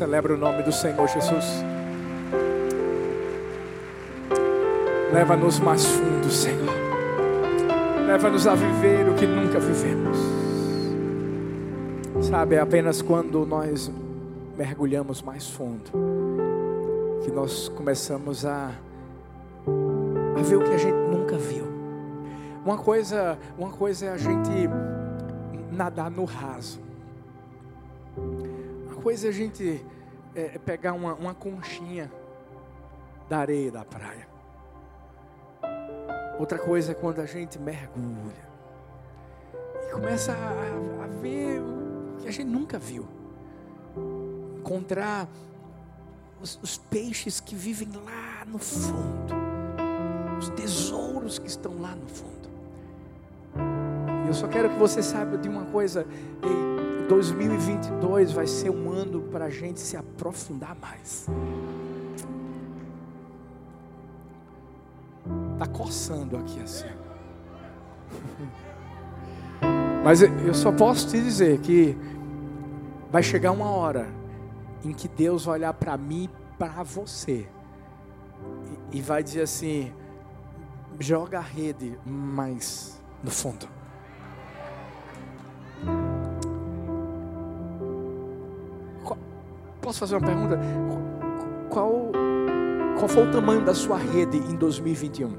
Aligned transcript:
Celebra 0.00 0.32
o 0.32 0.38
nome 0.38 0.62
do 0.62 0.72
Senhor 0.72 1.06
Jesus. 1.06 1.62
Leva-nos 5.12 5.60
mais 5.60 5.84
fundo, 5.84 6.30
Senhor. 6.30 6.74
Leva-nos 8.06 8.46
a 8.46 8.54
viver 8.54 9.06
o 9.10 9.14
que 9.14 9.26
nunca 9.26 9.60
vivemos. 9.60 10.16
Sabe, 12.22 12.54
é 12.54 12.60
apenas 12.60 13.02
quando 13.02 13.44
nós 13.44 13.92
mergulhamos 14.56 15.20
mais 15.20 15.50
fundo 15.50 15.90
que 17.22 17.30
nós 17.30 17.68
começamos 17.68 18.46
a, 18.46 18.70
a 20.34 20.42
ver 20.42 20.56
o 20.56 20.64
que 20.64 20.72
a 20.72 20.78
gente 20.78 20.96
nunca 21.14 21.36
viu. 21.36 21.66
Uma 22.64 22.78
coisa, 22.78 23.36
uma 23.58 23.68
coisa 23.68 24.06
é 24.06 24.08
a 24.08 24.16
gente 24.16 24.50
nadar 25.70 26.10
no 26.10 26.24
raso. 26.24 26.80
Coisa 29.02 29.28
é 29.28 29.30
a 29.30 29.32
gente 29.32 29.84
é, 30.34 30.58
pegar 30.58 30.92
uma, 30.92 31.14
uma 31.14 31.34
conchinha 31.34 32.10
da 33.28 33.38
areia 33.38 33.72
da 33.72 33.84
praia. 33.84 34.28
Outra 36.38 36.58
coisa 36.58 36.92
é 36.92 36.94
quando 36.94 37.20
a 37.20 37.26
gente 37.26 37.58
mergulha 37.58 38.50
e 39.82 39.92
começa 39.92 40.32
a, 40.32 41.04
a 41.04 41.06
ver 41.06 41.60
o 41.60 42.16
que 42.20 42.28
a 42.28 42.30
gente 42.30 42.48
nunca 42.48 42.78
viu. 42.78 43.06
Encontrar 44.58 45.26
os, 46.40 46.58
os 46.62 46.76
peixes 46.76 47.40
que 47.40 47.54
vivem 47.54 47.88
lá 48.04 48.44
no 48.46 48.58
fundo, 48.58 49.34
os 50.38 50.48
tesouros 50.50 51.38
que 51.38 51.48
estão 51.48 51.80
lá 51.80 51.94
no 51.94 52.06
fundo. 52.06 52.50
Eu 54.26 54.34
só 54.34 54.46
quero 54.46 54.68
que 54.70 54.78
você 54.78 55.02
saiba 55.02 55.38
de 55.38 55.48
uma 55.48 55.64
coisa: 55.66 56.06
2022 57.10 58.30
vai 58.30 58.46
ser 58.46 58.70
um 58.70 58.92
ano 58.92 59.22
para 59.22 59.46
a 59.46 59.50
gente 59.50 59.80
se 59.80 59.96
aprofundar 59.96 60.76
mais. 60.76 61.26
Está 65.54 65.66
coçando 65.66 66.36
aqui 66.36 66.60
assim. 66.60 66.86
Mas 70.04 70.22
eu 70.22 70.54
só 70.54 70.70
posso 70.70 71.08
te 71.08 71.20
dizer 71.20 71.58
que 71.58 71.98
vai 73.10 73.24
chegar 73.24 73.50
uma 73.50 73.68
hora 73.68 74.06
em 74.84 74.92
que 74.92 75.08
Deus 75.08 75.46
vai 75.46 75.56
olhar 75.58 75.74
para 75.74 75.96
mim 75.96 76.24
e 76.24 76.56
para 76.56 76.84
você 76.84 77.48
e, 78.92 79.02
vai 79.02 79.24
dizer 79.24 79.42
assim: 79.42 79.92
joga 81.00 81.38
a 81.38 81.42
rede 81.42 81.98
mais 82.06 83.02
no 83.20 83.32
fundo. 83.32 83.79
Posso 89.90 89.98
fazer 89.98 90.14
uma 90.14 90.24
pergunta? 90.24 90.56
Qual, 91.68 92.12
qual 92.96 93.08
foi 93.08 93.26
o 93.26 93.32
tamanho 93.32 93.64
da 93.64 93.74
sua 93.74 93.98
rede 93.98 94.36
em 94.36 94.54
2021? 94.54 95.36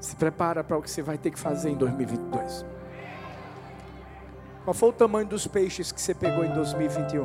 Se 0.00 0.16
prepara 0.16 0.64
para 0.64 0.78
o 0.78 0.82
que 0.82 0.90
você 0.90 1.02
vai 1.02 1.18
ter 1.18 1.30
que 1.30 1.38
fazer 1.38 1.68
em 1.68 1.76
2022. 1.76 2.64
Qual 4.64 4.72
foi 4.72 4.88
o 4.88 4.92
tamanho 4.94 5.26
dos 5.26 5.46
peixes 5.46 5.92
que 5.92 6.00
você 6.00 6.14
pegou 6.14 6.42
em 6.42 6.54
2021? 6.54 7.22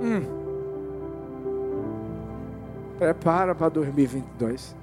Hum. 0.00 0.22
Prepara 3.00 3.52
para 3.52 3.68
2022. 3.70 4.76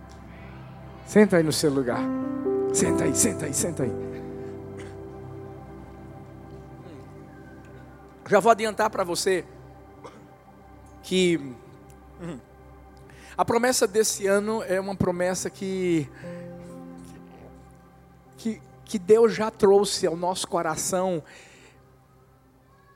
Senta 1.06 1.38
aí 1.38 1.44
no 1.44 1.54
seu 1.54 1.72
lugar. 1.72 2.02
Senta 2.74 3.06
aí, 3.06 3.16
senta 3.16 3.46
aí, 3.46 3.54
senta 3.54 3.84
aí. 3.84 4.13
Já 8.34 8.40
vou 8.40 8.52
adiantar 8.52 8.90
para 8.90 9.04
você 9.04 9.46
que 11.04 11.38
hum, 12.20 12.40
a 13.38 13.46
promessa 13.46 13.86
desse 13.86 14.26
ano 14.26 14.64
é 14.64 14.82
uma 14.82 14.96
promessa 14.96 15.52
que 15.52 16.10
que 18.36 18.60
que 18.86 18.98
Deus 18.98 19.36
já 19.36 19.52
trouxe 19.52 20.08
ao 20.08 20.16
nosso 20.16 20.48
coração 20.48 21.22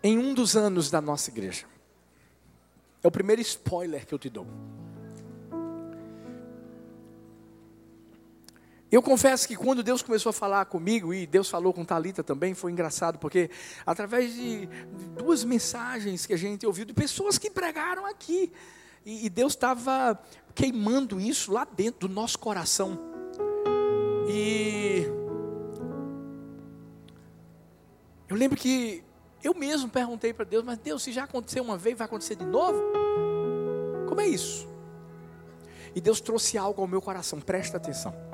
em 0.01 0.17
um 0.17 0.33
dos 0.33 0.57
anos 0.57 0.89
da 0.89 0.99
nossa 0.99 1.29
igreja. 1.29 1.67
É 3.03 3.07
o 3.07 3.11
primeiro 3.11 3.39
spoiler 3.39 4.07
que 4.07 4.15
eu 4.15 4.17
te 4.17 4.31
dou. 4.31 4.47
Eu 8.89 9.01
confesso 9.01 9.45
que 9.47 9.55
quando 9.55 9.83
Deus 9.83 10.01
começou 10.01 10.29
a 10.29 10.33
falar 10.33 10.65
comigo, 10.65 11.13
e 11.13 11.27
Deus 11.27 11.49
falou 11.49 11.73
com 11.73 11.83
Talita 11.83 12.23
também, 12.23 12.53
foi 12.53 12.71
engraçado, 12.71 13.19
porque 13.19 13.49
através 13.85 14.33
de 14.33 14.67
duas 15.17 15.43
mensagens 15.43 16.25
que 16.25 16.33
a 16.33 16.37
gente 16.37 16.65
ouviu, 16.65 16.85
de 16.85 16.93
pessoas 16.93 17.37
que 17.37 17.49
pregaram 17.49 18.05
aqui, 18.05 18.51
e, 19.05 19.25
e 19.25 19.29
Deus 19.29 19.53
estava 19.53 20.17
queimando 20.55 21.19
isso 21.19 21.51
lá 21.51 21.65
dentro 21.65 22.07
do 22.07 22.13
nosso 22.13 22.39
coração. 22.39 22.97
E 24.29 25.05
eu 28.29 28.35
lembro 28.37 28.57
que 28.57 29.03
eu 29.43 29.53
mesmo 29.53 29.89
perguntei 29.89 30.33
para 30.33 30.45
Deus, 30.45 30.63
mas 30.63 30.77
Deus, 30.77 31.03
se 31.03 31.11
já 31.11 31.25
aconteceu 31.25 31.61
uma 31.61 31.77
vez, 31.77 31.97
vai 31.97 32.05
acontecer 32.05 32.35
de 32.35 32.45
novo? 32.45 32.81
Como 34.07 34.21
é 34.21 34.27
isso? 34.27 34.65
E 35.93 35.99
Deus 35.99 36.21
trouxe 36.21 36.57
algo 36.57 36.81
ao 36.81 36.87
meu 36.87 37.01
coração, 37.01 37.39
presta 37.41 37.77
atenção. 37.77 38.26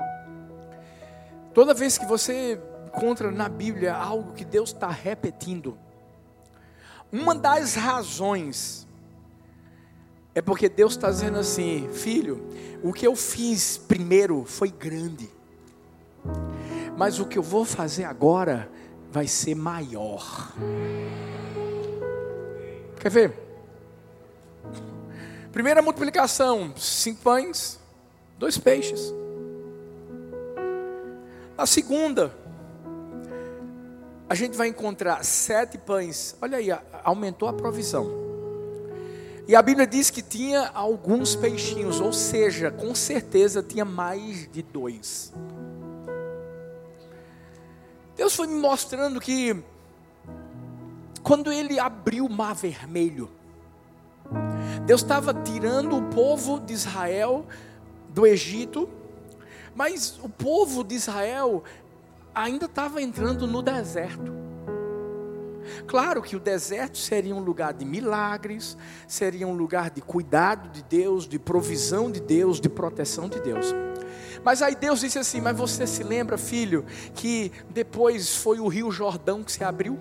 Toda 1.54 1.72
vez 1.72 1.96
que 1.96 2.04
você 2.04 2.60
encontra 2.88 3.30
na 3.30 3.48
Bíblia 3.48 3.94
algo 3.94 4.32
que 4.32 4.44
Deus 4.44 4.70
está 4.70 4.88
repetindo, 4.88 5.78
uma 7.12 7.32
das 7.32 7.76
razões 7.76 8.88
é 10.34 10.42
porque 10.42 10.68
Deus 10.68 10.94
está 10.94 11.08
dizendo 11.08 11.38
assim: 11.38 11.88
filho, 11.92 12.44
o 12.82 12.92
que 12.92 13.06
eu 13.06 13.14
fiz 13.14 13.78
primeiro 13.78 14.44
foi 14.44 14.68
grande, 14.68 15.30
mas 16.96 17.20
o 17.20 17.24
que 17.24 17.38
eu 17.38 17.42
vou 17.42 17.64
fazer 17.64 18.02
agora 18.02 18.68
vai 19.12 19.28
ser 19.28 19.54
maior. 19.54 20.52
Quer 22.98 23.10
ver? 23.10 23.38
Primeira 25.52 25.80
multiplicação: 25.80 26.74
cinco 26.76 27.22
pães, 27.22 27.78
dois 28.36 28.58
peixes. 28.58 29.14
A 31.56 31.66
segunda, 31.66 32.34
a 34.28 34.34
gente 34.34 34.56
vai 34.56 34.68
encontrar 34.68 35.24
sete 35.24 35.78
pães. 35.78 36.36
Olha 36.42 36.58
aí, 36.58 36.68
aumentou 37.04 37.48
a 37.48 37.52
provisão. 37.52 38.10
E 39.46 39.54
a 39.54 39.62
Bíblia 39.62 39.86
diz 39.86 40.10
que 40.10 40.20
tinha 40.20 40.70
alguns 40.74 41.36
peixinhos, 41.36 42.00
ou 42.00 42.12
seja, 42.12 42.72
com 42.72 42.92
certeza 42.94 43.62
tinha 43.62 43.84
mais 43.84 44.50
de 44.50 44.62
dois. 44.62 45.32
Deus 48.16 48.34
foi 48.34 48.48
me 48.48 48.54
mostrando 48.54 49.20
que 49.20 49.62
quando 51.22 51.52
ele 51.52 51.78
abriu 51.78 52.26
o 52.26 52.30
mar 52.30 52.54
vermelho, 52.54 53.30
Deus 54.86 55.02
estava 55.02 55.32
tirando 55.34 55.96
o 55.96 56.02
povo 56.10 56.58
de 56.58 56.72
Israel 56.72 57.46
do 58.08 58.26
Egito, 58.26 58.88
mas 59.74 60.18
o 60.22 60.28
povo 60.28 60.84
de 60.84 60.94
Israel 60.94 61.64
ainda 62.34 62.66
estava 62.66 63.00
entrando 63.00 63.46
no 63.46 63.62
deserto. 63.62 64.32
Claro 65.86 66.22
que 66.22 66.36
o 66.36 66.40
deserto 66.40 66.98
seria 66.98 67.34
um 67.34 67.40
lugar 67.40 67.72
de 67.72 67.84
milagres, 67.84 68.76
seria 69.08 69.46
um 69.46 69.54
lugar 69.54 69.90
de 69.90 70.00
cuidado 70.00 70.68
de 70.68 70.82
Deus, 70.82 71.26
de 71.26 71.38
provisão 71.38 72.10
de 72.10 72.20
Deus, 72.20 72.60
de 72.60 72.68
proteção 72.68 73.28
de 73.28 73.40
Deus. 73.40 73.74
Mas 74.44 74.60
aí 74.60 74.74
Deus 74.74 75.00
disse 75.00 75.18
assim: 75.18 75.40
Mas 75.40 75.56
você 75.56 75.86
se 75.86 76.02
lembra, 76.02 76.36
filho, 76.36 76.84
que 77.14 77.50
depois 77.70 78.36
foi 78.36 78.60
o 78.60 78.68
rio 78.68 78.90
Jordão 78.90 79.42
que 79.42 79.52
se 79.52 79.64
abriu? 79.64 79.98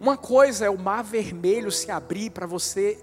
Uma 0.00 0.16
coisa 0.16 0.66
é 0.66 0.70
o 0.70 0.78
mar 0.78 1.02
vermelho 1.02 1.70
se 1.70 1.90
abrir 1.90 2.30
para 2.30 2.46
você 2.46 3.02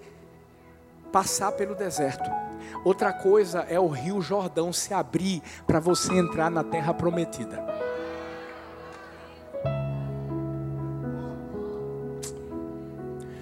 passar 1.12 1.52
pelo 1.54 1.76
deserto. 1.76 2.45
Outra 2.84 3.14
coisa 3.14 3.62
é 3.62 3.80
o 3.80 3.88
rio 3.88 4.22
Jordão 4.22 4.72
se 4.72 4.94
abrir 4.94 5.42
para 5.66 5.80
você 5.80 6.14
entrar 6.14 6.50
na 6.52 6.64
terra 6.64 6.94
prometida. 6.94 7.64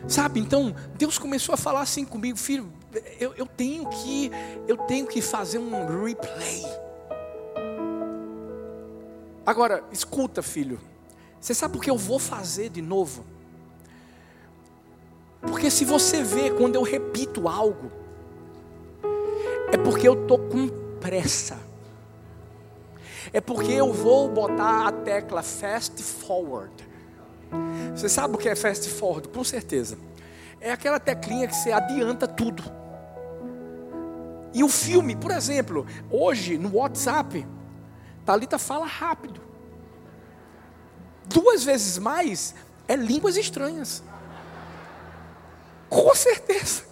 Sabe, 0.08 0.40
então 0.40 0.76
Deus 0.96 1.18
começou 1.18 1.54
a 1.54 1.58
falar 1.58 1.82
assim 1.82 2.06
comigo, 2.06 2.38
filho, 2.38 2.72
eu, 3.20 3.34
eu, 3.36 3.46
tenho 3.46 3.90
que 3.90 4.30
eu 4.68 4.78
tenho 4.78 5.08
que 5.08 5.22
fazer 5.22 5.58
um 5.58 6.04
replay. 6.04 6.64
Agora, 9.46 9.84
escuta, 9.92 10.42
filho. 10.42 10.80
Você 11.40 11.54
sabe 11.54 11.74
por 11.74 11.84
que 11.84 11.90
eu 11.90 11.98
vou 11.98 12.20
fazer 12.20 12.70
de 12.70 12.82
novo? 12.82 13.26
Porque 15.42 15.70
se 15.70 15.84
você 15.84 16.24
vê 16.24 16.52
quando 16.52 16.76
eu 16.76 16.84
repito 16.84 17.50
algo, 17.50 17.92
é 19.74 19.78
porque 19.78 20.08
eu 20.08 20.22
estou 20.22 20.38
com 20.38 20.70
pressa. 21.02 21.58
é 23.34 23.42
porque 23.42 23.72
eu 23.72 23.92
vou 23.92 24.30
botar 24.30 24.88
a 24.88 24.92
tecla 24.92 25.42
fast 25.42 26.04
forward. 26.04 26.72
Você 27.96 28.08
sabe 28.08 28.36
o 28.36 28.38
que 28.38 28.48
é 28.48 28.56
fast 28.56 28.88
forward? 28.88 29.30
Com 29.30 29.44
certeza. 29.44 29.98
É 30.62 30.72
aquela 30.72 31.00
teclinha 31.00 31.48
que 31.48 31.56
você 31.56 31.72
adianta 31.72 32.28
tudo. 32.28 32.64
E 34.54 34.64
o 34.64 34.70
filme, 34.70 35.16
por 35.16 35.32
exemplo, 35.32 35.88
hoje 36.12 36.56
no 36.56 36.76
WhatsApp, 36.76 37.44
Talita 38.24 38.60
fala 38.60 38.86
rápido. 38.86 39.42
Duas 41.26 41.64
vezes 41.64 41.98
mais 41.98 42.54
é 42.88 42.96
línguas 42.96 43.38
estranhas. 43.38 44.04
Com 45.90 46.14
certeza. 46.14 46.84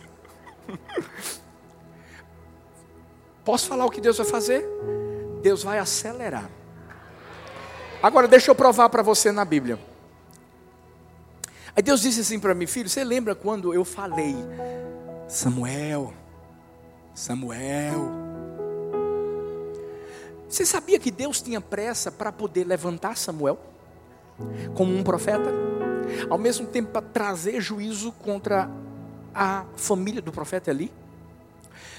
Posso 3.52 3.68
falar 3.68 3.86
o 3.86 3.90
que 3.90 4.00
Deus 4.00 4.16
vai 4.18 4.26
fazer? 4.26 4.66
Deus 5.42 5.62
vai 5.62 5.78
acelerar. 5.78 6.50
Agora 8.02 8.26
deixa 8.26 8.50
eu 8.50 8.56
provar 8.56 8.88
para 8.88 9.04
você 9.04 9.30
na 9.30 9.44
Bíblia. 9.44 9.78
Aí 11.76 11.84
Deus 11.84 12.00
disse 12.00 12.22
assim 12.22 12.40
para 12.40 12.56
mim, 12.56 12.66
filho, 12.66 12.88
você 12.88 13.04
lembra 13.04 13.36
quando 13.36 13.74
eu 13.74 13.84
falei, 13.84 14.38
Samuel, 15.28 16.14
Samuel. 17.14 18.10
Você 20.48 20.66
sabia 20.66 20.98
que 20.98 21.12
Deus 21.12 21.42
tinha 21.42 21.60
pressa 21.60 22.10
para 22.10 22.32
poder 22.32 22.64
levantar 22.64 23.18
Samuel 23.18 23.60
como 24.74 24.96
um 24.96 25.04
profeta? 25.04 25.52
Ao 26.30 26.38
mesmo 26.38 26.68
tempo 26.68 26.92
para 26.92 27.02
trazer 27.02 27.60
juízo 27.60 28.14
contra 28.14 28.72
a 29.36 29.66
família 29.76 30.22
do 30.22 30.32
profeta 30.32 30.72
ali? 30.72 30.90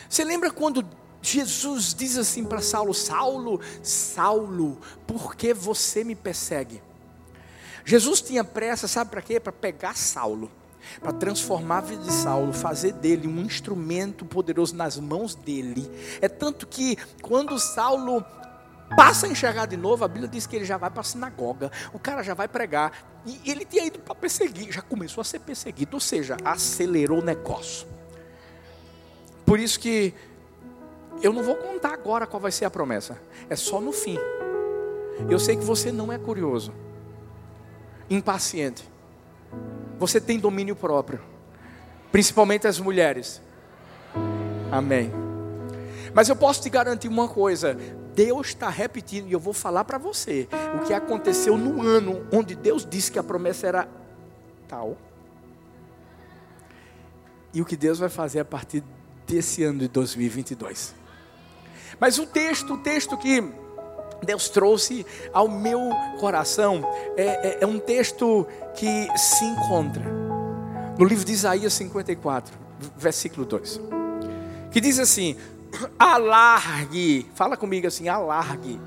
Você 0.08 0.25
lembra 0.25 0.50
quando 0.50 0.82
Jesus 1.22 1.94
diz 1.94 2.19
assim 2.19 2.44
para 2.44 2.60
Saulo: 2.60 2.92
Saulo, 2.92 3.60
Saulo, 3.82 4.78
por 5.06 5.34
que 5.34 5.54
você 5.54 6.04
me 6.04 6.14
persegue? 6.14 6.82
Jesus 7.84 8.20
tinha 8.20 8.44
pressa, 8.44 8.86
sabe 8.86 9.10
para 9.10 9.22
quê? 9.22 9.40
Para 9.40 9.52
pegar 9.52 9.96
Saulo 9.96 10.50
para 11.00 11.12
transformar 11.12 11.78
a 11.78 11.80
vida 11.82 12.02
de 12.02 12.12
Saulo, 12.12 12.52
fazer 12.52 12.92
dele 12.92 13.26
um 13.26 13.40
instrumento 13.40 14.24
poderoso 14.24 14.74
nas 14.74 14.98
mãos 14.98 15.34
dele. 15.34 15.90
É 16.20 16.28
tanto 16.28 16.66
que 16.66 16.96
quando 17.20 17.58
Saulo 17.58 18.24
passa 18.96 19.26
a 19.26 19.28
enxergar 19.28 19.66
de 19.66 19.76
novo, 19.76 20.04
a 20.04 20.08
Bíblia 20.08 20.28
diz 20.28 20.46
que 20.46 20.56
ele 20.56 20.64
já 20.64 20.76
vai 20.76 20.90
para 20.90 21.00
a 21.00 21.04
sinagoga, 21.04 21.70
o 21.92 21.98
cara 21.98 22.22
já 22.22 22.34
vai 22.34 22.48
pregar, 22.48 22.92
e 23.24 23.50
ele 23.50 23.64
tinha 23.64 23.86
ido 23.86 23.98
para 24.00 24.14
perseguir, 24.14 24.72
já 24.72 24.82
começou 24.82 25.22
a 25.22 25.24
ser 25.24 25.38
perseguido, 25.40 25.96
ou 25.96 26.00
seja, 26.00 26.36
acelerou 26.44 27.20
o 27.20 27.24
negócio. 27.24 27.86
Por 29.46 29.58
isso 29.58 29.78
que 29.78 30.14
eu 31.20 31.32
não 31.32 31.43
vou 31.43 31.56
contar 31.56 31.93
agora 31.93 32.26
qual 32.26 32.41
vai 32.41 32.53
ser 32.53 32.64
a 32.64 32.70
promessa, 32.70 33.20
é 33.50 33.56
só 33.56 33.81
no 33.81 33.93
fim. 33.93 34.19
Eu 35.29 35.38
sei 35.38 35.56
que 35.56 35.64
você 35.64 35.93
não 35.93 36.12
é 36.12 36.19
curioso, 36.19 36.73
impaciente. 38.09 38.91
Você 39.99 40.20
tem 40.20 40.38
domínio 40.38 40.75
próprio, 40.75 41.20
principalmente 42.11 42.67
as 42.67 42.81
mulheres. 42.81 43.41
Amém. 44.70 45.12
Mas 46.14 46.29
eu 46.29 46.37
posso 46.37 46.62
te 46.62 46.70
garantir 46.70 47.09
uma 47.09 47.29
coisa: 47.29 47.76
Deus 48.15 48.49
está 48.49 48.69
repetindo, 48.69 49.29
e 49.29 49.32
eu 49.32 49.41
vou 49.41 49.53
falar 49.53 49.85
para 49.85 49.99
você 49.99 50.49
o 50.76 50.85
que 50.87 50.93
aconteceu 50.93 51.56
no 51.56 51.82
ano 51.82 52.26
onde 52.32 52.55
Deus 52.55 52.87
disse 52.88 53.12
que 53.12 53.19
a 53.19 53.23
promessa 53.23 53.67
era 53.67 53.88
tal, 54.67 54.97
e 57.55 57.61
o 57.61 57.65
que 57.65 57.76
Deus 57.76 57.99
vai 57.99 58.08
fazer 58.08 58.41
a 58.41 58.44
partir 58.44 58.82
desse 59.26 59.62
ano 59.62 59.81
de 59.81 59.88
2022. 59.88 61.01
Mas 61.99 62.19
o 62.19 62.27
texto, 62.27 62.75
o 62.75 62.79
texto 62.79 63.17
que 63.17 63.43
Deus 64.25 64.49
trouxe 64.49 65.05
ao 65.33 65.49
meu 65.49 65.91
coração. 66.21 66.89
É, 67.17 67.23
é, 67.23 67.59
é, 67.62 67.67
um 67.67 67.79
texto 67.79 68.47
que 68.75 69.09
se 69.19 69.44
encontra 69.44 70.05
no 70.99 71.05
livro 71.05 71.25
de 71.25 71.33
Isaías 71.33 71.73
54, 71.73 72.55
versículo 72.97 73.44
2, 73.44 73.81
que 74.71 74.81
diz 74.81 74.99
assim: 74.99 75.37
alargue, 75.99 77.27
fala 77.35 77.56
comigo 77.56 77.87
assim, 77.87 78.09
alargue. 78.09 78.81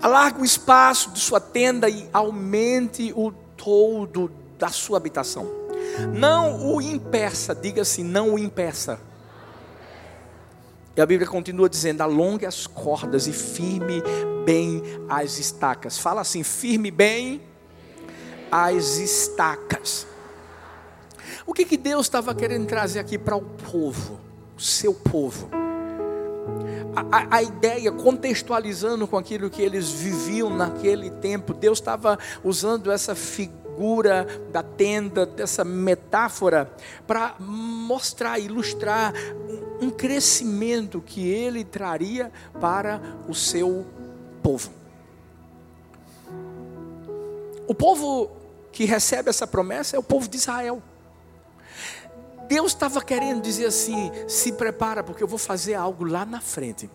Alargue 0.00 0.40
o 0.40 0.44
espaço 0.44 1.10
de 1.10 1.18
sua 1.18 1.40
tenda 1.40 1.88
e 1.88 2.08
aumente 2.12 3.12
o 3.16 3.32
todo 3.56 4.30
da 4.56 4.68
sua 4.68 4.96
habitação. 4.96 5.46
Não 6.14 6.72
o 6.72 6.80
impeça, 6.80 7.54
diga 7.54 7.82
assim, 7.82 8.04
não 8.04 8.34
o 8.34 8.38
impeça. 8.38 9.00
E 10.98 11.00
a 11.00 11.06
Bíblia 11.06 11.28
continua 11.28 11.68
dizendo: 11.68 12.00
alongue 12.00 12.44
as 12.44 12.66
cordas 12.66 13.28
e 13.28 13.32
firme 13.32 14.02
bem 14.44 14.82
as 15.08 15.38
estacas. 15.38 15.96
Fala 15.96 16.22
assim: 16.22 16.42
firme 16.42 16.90
bem 16.90 17.40
as 18.50 18.98
estacas. 18.98 20.08
O 21.46 21.54
que, 21.54 21.64
que 21.64 21.76
Deus 21.76 22.06
estava 22.06 22.34
querendo 22.34 22.66
trazer 22.66 22.98
aqui 22.98 23.16
para 23.16 23.36
o 23.36 23.42
povo, 23.42 24.18
o 24.56 24.60
seu 24.60 24.92
povo? 24.92 25.48
A, 26.96 27.16
a, 27.16 27.36
a, 27.36 27.42
ideia, 27.44 27.92
contextualizando 27.92 29.06
com 29.06 29.16
aquilo 29.16 29.48
que 29.48 29.62
eles 29.62 29.92
viviam 29.92 30.50
naquele 30.50 31.10
tempo, 31.10 31.54
Deus 31.54 31.78
estava 31.78 32.18
usando 32.42 32.90
essa 32.90 33.14
figura 33.14 33.67
da 34.50 34.62
tenda, 34.62 35.24
dessa 35.24 35.64
metáfora, 35.64 36.70
para 37.06 37.36
mostrar, 37.38 38.38
ilustrar 38.38 39.12
um 39.80 39.90
crescimento 39.90 41.00
que 41.00 41.28
ele 41.28 41.64
traria 41.64 42.32
para 42.60 43.00
o 43.28 43.34
seu 43.34 43.86
povo. 44.42 44.70
O 47.66 47.74
povo 47.74 48.30
que 48.72 48.84
recebe 48.84 49.28
essa 49.28 49.46
promessa 49.46 49.96
é 49.96 49.98
o 49.98 50.02
povo 50.02 50.28
de 50.28 50.36
Israel. 50.36 50.82
Deus 52.48 52.72
estava 52.72 53.02
querendo 53.02 53.42
dizer 53.42 53.66
assim: 53.66 54.10
se 54.26 54.52
prepara, 54.52 55.04
porque 55.04 55.22
eu 55.22 55.28
vou 55.28 55.38
fazer 55.38 55.74
algo 55.74 56.04
lá 56.04 56.24
na 56.24 56.40
frente, 56.40 56.90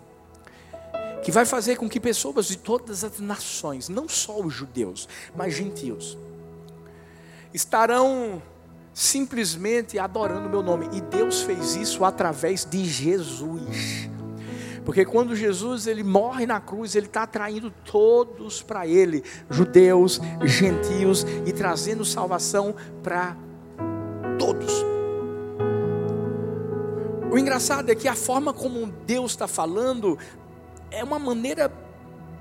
que 1.24 1.31
vai 1.31 1.45
fazer 1.45 1.77
com 1.77 1.88
que 1.88 2.00
pessoas 2.00 2.47
de 2.47 2.57
todas 2.57 3.03
as 3.03 3.19
nações, 3.19 3.88
não 3.88 4.09
só 4.09 4.39
os 4.39 4.53
judeus, 4.53 5.07
mas 5.35 5.53
gentios, 5.53 6.18
estarão 7.54 8.42
simplesmente 8.94 9.98
adorando 9.98 10.48
o 10.48 10.50
meu 10.50 10.62
nome. 10.62 10.90
E 10.94 11.02
Deus 11.02 11.42
fez 11.42 11.76
isso 11.76 12.06
através 12.06 12.66
de 12.66 12.86
Jesus. 12.86 14.10
Porque 14.86 15.06
quando 15.06 15.36
Jesus 15.36 15.88
ele 15.88 16.04
morre 16.04 16.46
na 16.46 16.60
cruz, 16.60 16.96
ele 16.96 17.06
está 17.06 17.24
atraindo 17.24 17.72
todos 17.72 18.62
para 18.62 18.86
ele, 18.86 19.24
judeus, 19.50 20.20
gentios, 20.44 21.26
e 21.45 21.54
trazendo 21.54 22.04
salvação 22.04 22.76
para 23.02 23.38
todos. 24.38 24.74
O 27.31 27.38
engraçado 27.38 27.90
é 27.90 27.95
que 27.95 28.07
a 28.07 28.16
forma 28.16 28.54
como 28.54 28.86
Deus 29.07 29.31
está 29.31 29.48
falando 29.48 30.19
é 30.92 31.04
uma 31.04 31.18
maneira 31.18 31.72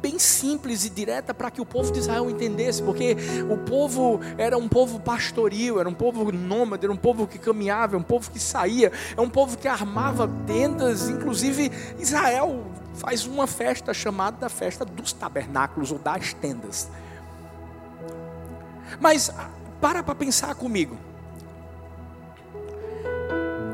bem 0.03 0.19
simples 0.19 0.85
e 0.85 0.91
direta 0.91 1.33
para 1.33 1.49
que 1.49 1.61
o 1.61 1.65
povo 1.65 1.93
de 1.93 2.01
Israel 2.01 2.29
entendesse, 2.29 2.83
porque 2.83 3.17
o 3.49 3.57
povo 3.57 4.21
era 4.37 4.59
um 4.59 4.69
povo 4.69 4.99
pastoril, 4.99 5.79
era 5.79 5.89
um 5.89 5.95
povo 5.95 6.33
nômade, 6.33 6.85
era 6.85 6.93
um 6.93 6.97
povo 6.97 7.27
que 7.27 7.39
caminhava, 7.39 7.97
um 7.97 8.03
povo 8.03 8.29
que 8.29 8.41
saía, 8.41 8.91
é 9.17 9.21
um 9.21 9.31
povo 9.31 9.57
que 9.57 9.69
armava 9.69 10.29
tendas, 10.45 11.09
inclusive 11.09 11.71
Israel 12.01 12.65
faz 12.95 13.25
uma 13.25 13.47
festa 13.47 13.95
chamada 13.95 14.49
festa 14.49 14.85
dos 14.85 15.13
tabernáculos 15.13 15.93
ou 15.93 15.99
das 15.99 16.35
tendas. 16.35 16.91
Mas 19.01 19.33
para 19.81 20.03
para 20.03 20.15
pensar 20.15 20.55
comigo. 20.57 20.99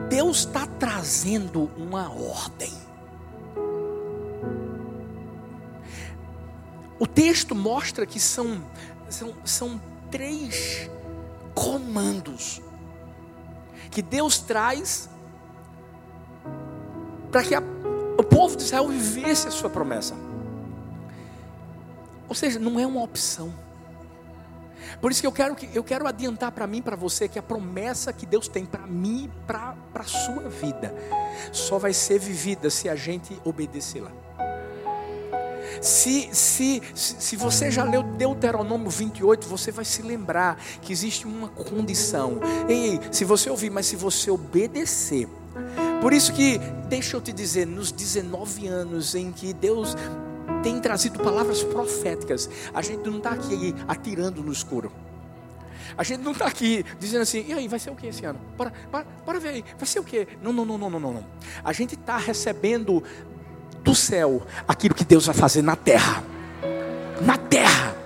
Deus 0.09 0.39
está 0.39 0.67
trazendo 0.79 1.71
uma 1.77 2.11
ordem. 2.11 2.88
O 6.99 7.07
texto 7.07 7.55
mostra 7.55 8.05
que 8.05 8.19
são, 8.19 8.63
são, 9.09 9.35
são 9.45 9.81
três 10.11 10.91
comandos 11.55 12.61
que 13.91 14.03
Deus 14.03 14.39
traz 14.39 15.09
para 17.31 17.43
que 17.43 17.55
a, 17.55 17.63
o 18.19 18.23
povo 18.23 18.57
de 18.57 18.63
Israel 18.63 18.89
vivesse 18.89 19.49
a 19.49 19.51
sua 19.51 19.71
promessa. 19.71 20.15
Ou 22.29 22.35
seja, 22.35 22.59
não 22.59 22.79
é 22.79 22.87
uma 22.87 23.03
opção. 23.03 23.53
Por 25.01 25.13
isso 25.13 25.21
que 25.21 25.27
eu 25.27 25.33
quero, 25.33 25.55
que, 25.55 25.69
eu 25.73 25.85
quero 25.85 26.07
adiantar 26.07 26.51
para 26.53 26.67
mim, 26.67 26.83
para 26.83 26.97
você, 26.97 27.29
que 27.29 27.39
a 27.39 27.43
promessa 27.43 28.13
que 28.13 28.27
Deus 28.27 28.49
tem 28.49 28.67
para 28.67 28.87
mim 28.87 29.25
e 29.25 29.47
para 29.47 29.77
a 29.95 30.05
sua 30.05 30.49
vida 30.49 30.95
só 31.53 31.79
vai 31.79 31.93
ser 31.93 32.19
vivida 32.19 32.71
se 32.71 32.89
a 32.89 32.97
gente 32.97 33.41
obedecê-la. 33.45 34.11
Se, 35.81 36.29
se, 36.33 36.83
se 36.95 37.37
você 37.37 37.71
já 37.71 37.85
leu 37.85 38.03
Deuteronômio 38.03 38.91
28, 38.91 39.47
você 39.47 39.71
vai 39.71 39.85
se 39.85 40.03
lembrar 40.03 40.61
que 40.83 40.93
existe 40.93 41.27
uma 41.27 41.49
condição. 41.49 42.41
Ei, 42.69 43.01
se 43.11 43.25
você 43.25 43.51
ouvir, 43.51 43.71
mas 43.71 43.87
se 43.87 43.97
você 43.97 44.31
obedecer, 44.31 45.29
Por 46.01 46.13
isso 46.13 46.33
que, 46.33 46.59
deixa 46.89 47.17
eu 47.17 47.21
te 47.21 47.33
dizer, 47.33 47.67
nos 47.67 47.91
19 47.91 48.69
anos 48.69 49.17
em 49.17 49.33
que 49.33 49.53
Deus 49.53 49.97
tem 50.63 50.81
trazido 50.81 51.19
palavras 51.19 51.63
proféticas, 51.63 52.49
a 52.73 52.83
gente 52.83 53.09
não 53.09 53.19
está 53.19 53.31
aqui 53.31 53.75
atirando 53.87 54.43
no 54.43 54.53
escuro. 54.53 54.93
A 55.97 56.05
gente 56.05 56.21
não 56.21 56.33
está 56.33 56.47
aqui 56.47 56.85
dizendo 57.01 57.23
assim, 57.23 57.45
e 57.49 57.53
aí, 57.53 57.67
vai 57.67 57.79
ser 57.79 57.91
o 57.91 57.97
que 57.97 58.07
esse 58.07 58.25
ano? 58.25 58.39
Bora, 58.57 58.73
bora, 58.91 59.07
bora 59.27 59.41
ver 59.41 59.49
aí, 59.49 59.65
vai 59.77 59.87
ser 59.87 59.99
o 59.99 60.05
que? 60.05 60.29
Não, 60.41 60.53
não, 60.53 60.65
não, 60.65 60.79
não, 60.79 60.91
não, 60.91 61.01
não. 61.01 61.27
A 61.65 61.73
gente 61.73 61.95
está 61.95 62.17
recebendo 62.17 63.03
do 63.89 63.95
céu 63.95 64.43
aquilo 64.67 64.95
que 64.95 65.05
Deus 65.05 65.25
vai 65.25 65.35
fazer 65.35 65.63
na 65.63 65.75
terra. 65.75 66.23
Na 67.23 67.39
terra 67.39 67.97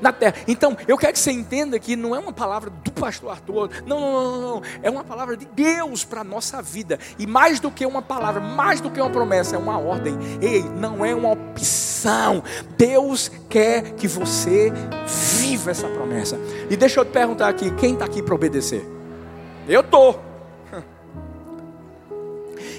na 0.00 0.12
terra. 0.12 0.34
Então, 0.48 0.78
eu 0.88 0.96
quero 0.96 1.12
que 1.12 1.18
você 1.18 1.30
entenda 1.30 1.78
que 1.78 1.94
não 1.94 2.16
é 2.16 2.18
uma 2.18 2.32
palavra 2.32 2.70
do 2.70 2.90
pastor 2.90 3.32
Arthur, 3.32 3.68
não, 3.84 4.00
não, 4.00 4.12
não, 4.12 4.40
não, 4.40 4.62
é 4.82 4.88
uma 4.88 5.04
palavra 5.04 5.36
de 5.36 5.44
Deus 5.44 6.06
para 6.06 6.22
a 6.22 6.24
nossa 6.24 6.62
vida. 6.62 6.98
E 7.18 7.26
mais 7.26 7.60
do 7.60 7.70
que 7.70 7.84
uma 7.84 8.00
palavra, 8.00 8.40
mais 8.40 8.80
do 8.80 8.90
que 8.90 8.98
uma 8.98 9.10
promessa, 9.10 9.56
é 9.56 9.58
uma 9.58 9.78
ordem. 9.78 10.16
Ei, 10.40 10.62
não 10.62 11.04
é 11.04 11.14
uma 11.14 11.32
opção. 11.32 12.42
Deus 12.78 13.30
quer 13.50 13.92
que 13.92 14.08
você 14.08 14.72
viva 15.38 15.70
essa 15.70 15.86
promessa. 15.86 16.40
E 16.70 16.76
deixa 16.78 17.00
eu 17.00 17.04
te 17.04 17.10
perguntar 17.10 17.50
aqui: 17.50 17.70
quem 17.72 17.92
está 17.92 18.06
aqui 18.06 18.22
para 18.22 18.34
obedecer? 18.34 18.82
Eu 19.68 19.82
estou. 19.82 20.29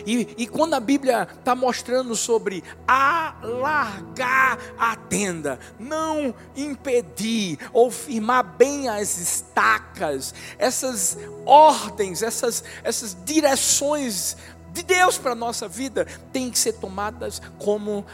E, 0.06 0.36
e 0.38 0.48
quando 0.48 0.74
a 0.74 0.80
Bíblia 0.80 1.28
está 1.38 1.56
mostrando 1.56 2.16
sobre 2.16 2.64
alargar 2.88 4.58
a 4.78 4.96
tenda, 4.96 5.60
não 5.80 6.34
impedir 6.56 7.60
ou 7.74 7.92
firmar 7.92 8.44
bem 8.44 8.88
as 8.88 9.18
estacas, 9.18 10.34
essas 10.58 11.18
ordens, 11.46 12.22
essas, 12.22 12.64
essas 12.84 13.16
direções 13.26 14.38
de 14.74 14.84
Deus 14.84 15.18
para 15.18 15.32
a 15.32 15.36
nossa 15.36 15.68
vida, 15.68 16.06
têm 16.32 16.50
que 16.50 16.58
ser 16.58 16.74
tomadas 16.74 17.42
como 17.60 18.06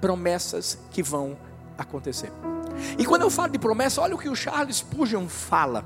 promessas 0.00 0.78
que 0.90 1.02
vão 1.02 1.36
acontecer. 1.76 2.32
E 2.98 3.04
quando 3.04 3.22
eu 3.22 3.30
falo 3.30 3.52
de 3.52 3.58
promessa, 3.58 4.00
olha 4.00 4.14
o 4.14 4.18
que 4.18 4.28
o 4.28 4.34
Charles 4.34 4.76
Spurgeon 4.76 5.28
fala. 5.28 5.84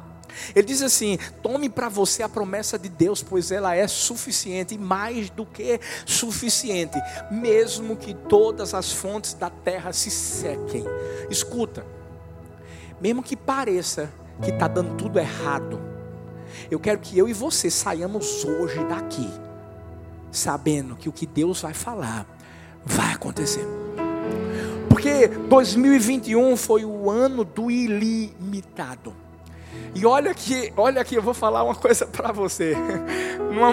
Ele 0.55 0.67
diz 0.67 0.83
assim: 0.83 1.19
tome 1.43 1.69
para 1.69 1.89
você 1.89 2.23
a 2.23 2.29
promessa 2.29 2.79
de 2.79 2.89
Deus, 2.89 3.23
pois 3.23 3.51
ela 3.51 3.75
é 3.75 3.87
suficiente 3.87 4.75
e 4.75 4.79
mais 4.79 5.31
do 5.31 5.45
que 5.45 5.81
suficiente, 6.07 6.99
mesmo 7.31 7.97
que 7.97 8.15
todas 8.15 8.75
as 8.75 8.93
fontes 8.93 9.35
da 9.35 9.51
terra 9.51 9.93
se 9.93 10.11
sequem. 10.11 10.85
Escuta, 11.31 11.85
mesmo 13.01 13.23
que 13.23 13.37
pareça 13.37 14.11
que 14.43 14.51
está 14.51 14.69
dando 14.69 14.97
tudo 14.97 15.19
errado, 15.19 15.81
eu 16.71 16.79
quero 16.79 16.99
que 16.99 17.19
eu 17.19 17.29
e 17.29 17.33
você 17.33 17.71
saiamos 17.71 18.45
hoje 18.45 18.83
daqui, 18.85 19.29
sabendo 20.31 20.97
que 20.97 21.09
o 21.09 21.13
que 21.13 21.27
Deus 21.27 21.61
vai 21.61 21.75
falar 21.75 22.27
vai 22.85 23.13
acontecer. 23.13 23.67
Porque 24.89 25.29
2021 25.29 26.57
foi 26.57 26.85
o 26.85 27.11
ano 27.11 27.45
do 27.45 27.71
ilimitado. 27.71 29.15
E 29.95 30.07
olha 30.07 30.35
que, 30.35 30.73
olha 30.77 31.01
aqui, 31.01 31.15
eu 31.15 31.23
vou 31.23 31.33
falar 31.35 31.65
uma 31.65 31.75
coisa 31.81 32.07
para 32.07 32.31
você. 32.33 32.77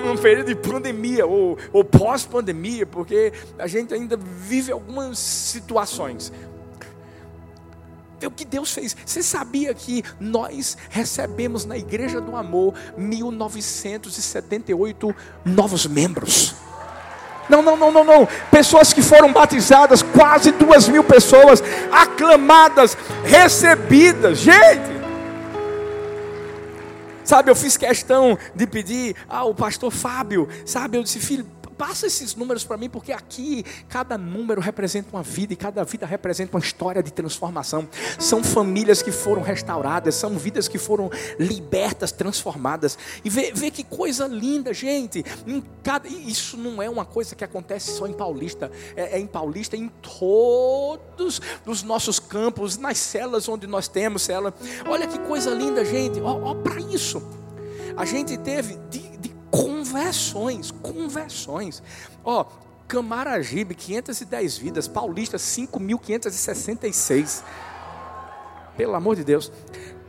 Num 0.04 0.18
período 0.18 0.48
de 0.48 0.56
pandemia 0.56 1.26
ou, 1.26 1.58
ou 1.72 1.84
pós-pandemia, 1.84 2.86
porque 2.86 3.32
a 3.58 3.68
gente 3.68 3.94
ainda 3.94 4.18
vive 4.18 4.72
algumas 4.72 5.20
situações. 5.20 6.32
Vê 8.20 8.28
o 8.28 8.32
que 8.32 8.46
Deus 8.46 8.74
fez. 8.74 8.96
Você 9.06 9.22
sabia 9.22 9.74
que 9.74 10.02
nós 10.20 10.78
recebemos 10.90 11.66
na 11.66 11.78
Igreja 11.78 12.22
do 12.22 12.36
Amor 12.36 12.74
1978 12.98 15.16
novos 15.44 15.86
membros? 15.86 16.56
Não, 17.50 17.62
não, 17.62 17.78
não, 17.78 17.92
não, 17.92 18.04
não. 18.04 18.28
Pessoas 18.50 18.94
que 18.94 19.02
foram 19.02 19.32
batizadas, 19.32 20.02
quase 20.02 20.52
duas 20.52 20.88
mil 20.88 21.04
pessoas, 21.04 21.62
aclamadas, 21.92 22.98
recebidas. 23.24 24.40
Gente, 24.40 24.95
Sabe, 27.26 27.50
eu 27.50 27.56
fiz 27.56 27.76
questão 27.76 28.38
de 28.54 28.68
pedir 28.68 29.16
ao 29.28 29.54
pastor 29.54 29.92
Fábio, 29.92 30.48
sabe, 30.64 30.98
eu 30.98 31.04
disse, 31.04 31.20
filho, 31.20 31.46
passa 31.78 32.08
esses 32.08 32.36
números 32.36 32.64
para 32.64 32.78
mim, 32.78 32.90
porque 32.90 33.12
aqui 33.12 33.64
cada 33.88 34.18
número 34.18 34.62
representa 34.62 35.10
uma 35.12 35.24
vida 35.24 35.54
e 35.54 35.56
cada 35.56 35.84
vida 35.84 36.06
representa 36.06 36.56
uma 36.56 36.64
história 36.64 37.02
de 37.02 37.12
transformação. 37.12 37.88
São 38.20 38.44
famílias 38.44 39.02
que 39.02 39.12
foram 39.12 39.42
restauradas, 39.42 40.16
são 40.16 40.38
vidas 40.38 40.68
que 40.68 40.78
foram 40.78 41.10
libertas, 41.40 42.12
transformadas. 42.12 42.98
E 43.24 43.30
vê, 43.30 43.52
vê 43.54 43.72
que 43.72 43.84
coisa 43.84 44.28
linda, 44.28 44.74
gente. 44.74 45.24
Cada, 45.84 46.08
isso 46.08 46.58
não 46.58 46.82
é 46.82 46.90
uma 46.90 47.06
coisa 47.06 47.36
que 47.36 47.44
acontece 47.44 47.92
só 47.92 48.08
em 48.08 48.14
Paulista, 48.14 48.72
é, 48.96 49.18
é 49.18 49.20
em 49.20 49.28
Paulista, 49.28 49.76
em 49.76 49.90
todos 50.02 51.42
os 51.66 51.84
nossos 51.84 52.20
campos, 52.20 52.78
nas 52.78 52.98
celas 52.98 53.48
onde 53.48 53.68
nós 53.68 53.88
temos 53.88 54.24
cela. 54.24 54.54
Olha 54.88 55.08
que 55.08 55.20
coisa 55.20 55.52
linda, 55.52 55.84
gente. 55.84 56.20
Ó, 56.22 56.52
ó 56.52 56.56
para 56.56 56.80
isso. 56.80 57.22
A 57.98 58.04
gente 58.04 58.38
teve 58.38 58.78
conversões, 59.56 60.72
conversões. 60.72 61.82
Ó, 62.24 62.42
oh, 62.42 62.46
Camaragibe, 62.88 63.74
510 63.74 64.58
vidas, 64.58 64.88
Paulista, 64.88 65.38
5.566. 65.38 67.44
Pelo 68.76 68.96
amor 68.96 69.16
de 69.16 69.24
Deus. 69.24 69.52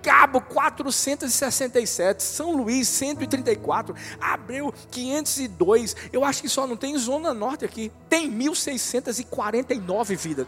Cabo 0.02 0.40
467, 0.40 2.22
São 2.22 2.56
Luís 2.56 2.88
134, 2.88 3.94
Abreu 4.20 4.72
502. 4.90 5.96
Eu 6.12 6.24
acho 6.24 6.42
que 6.42 6.48
só 6.48 6.66
não 6.66 6.76
tem 6.76 6.96
Zona 6.96 7.34
Norte 7.34 7.64
aqui. 7.64 7.90
Tem 8.08 8.30
1649 8.30 10.14
vidas. 10.14 10.46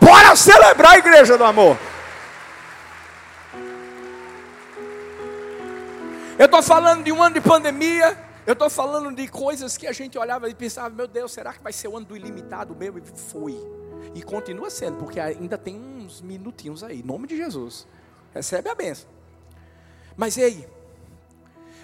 Bora 0.00 0.34
celebrar 0.34 0.92
a 0.92 0.98
igreja 0.98 1.36
do 1.36 1.44
amor. 1.44 1.76
Eu 6.38 6.44
estou 6.44 6.62
falando 6.62 7.02
de 7.02 7.10
um 7.10 7.20
ano 7.20 7.34
de 7.34 7.40
pandemia. 7.40 8.16
Eu 8.46 8.52
estou 8.52 8.70
falando 8.70 9.12
de 9.14 9.26
coisas 9.26 9.76
que 9.76 9.86
a 9.88 9.92
gente 9.92 10.16
olhava 10.16 10.48
e 10.48 10.54
pensava, 10.54 10.88
meu 10.88 11.08
Deus, 11.08 11.32
será 11.32 11.52
que 11.52 11.60
vai 11.60 11.72
ser 11.72 11.88
o 11.88 11.96
ano 11.96 12.06
do 12.06 12.16
ilimitado 12.16 12.74
mesmo? 12.76 12.98
E 12.98 13.02
foi. 13.02 13.58
E 14.14 14.22
continua 14.22 14.70
sendo, 14.70 14.98
porque 14.98 15.18
ainda 15.18 15.58
tem 15.58 15.76
uns 15.76 16.20
minutinhos 16.20 16.84
aí. 16.84 17.00
Em 17.00 17.02
nome 17.02 17.26
de 17.26 17.36
Jesus. 17.36 17.86
Recebe 18.32 18.68
a 18.70 18.74
benção. 18.74 19.10
Mas 20.16 20.38
ei, 20.38 20.68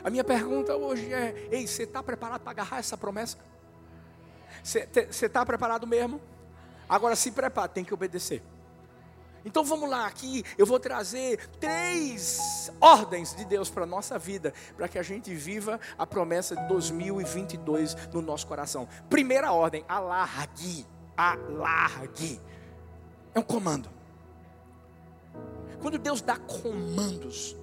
a 0.04 0.08
minha 0.08 0.23
pergunta 0.23 0.76
hoje 0.76 1.12
é: 1.12 1.49
ei, 1.50 1.66
você 1.66 1.82
está 1.82 2.02
preparado 2.02 2.42
para 2.42 2.52
agarrar 2.52 2.78
essa 2.78 2.96
promessa? 2.96 3.37
Você 4.62 4.87
está 5.26 5.44
preparado 5.44 5.87
mesmo? 5.87 6.20
Agora 6.88 7.16
se 7.16 7.32
prepara, 7.32 7.68
tem 7.68 7.84
que 7.84 7.92
obedecer. 7.92 8.40
Então 9.45 9.63
vamos 9.63 9.91
lá, 9.91 10.07
aqui 10.07 10.43
eu 10.57 10.65
vou 10.65 10.81
trazer 10.81 11.49
três 11.61 12.73
ordens 12.81 13.35
de 13.35 13.45
Deus 13.45 13.69
para 13.69 13.83
a 13.83 13.87
nossa 13.87 14.19
vida, 14.19 14.55
para 14.75 14.89
que 14.89 14.99
a 14.99 15.03
gente 15.03 15.35
viva 15.35 15.79
a 15.99 16.07
promessa 16.07 16.57
de 16.57 16.67
2022 16.69 17.95
no 18.13 18.23
nosso 18.23 18.47
coração. 18.47 18.89
Primeira 19.11 19.53
ordem, 19.53 19.85
alargue, 19.87 20.87
alargue. 21.15 22.41
É 23.35 23.39
um 23.39 23.43
comando. 23.43 23.91
Quando 25.83 25.99
Deus 25.99 26.23
dá 26.23 26.39
comandos, 26.39 27.55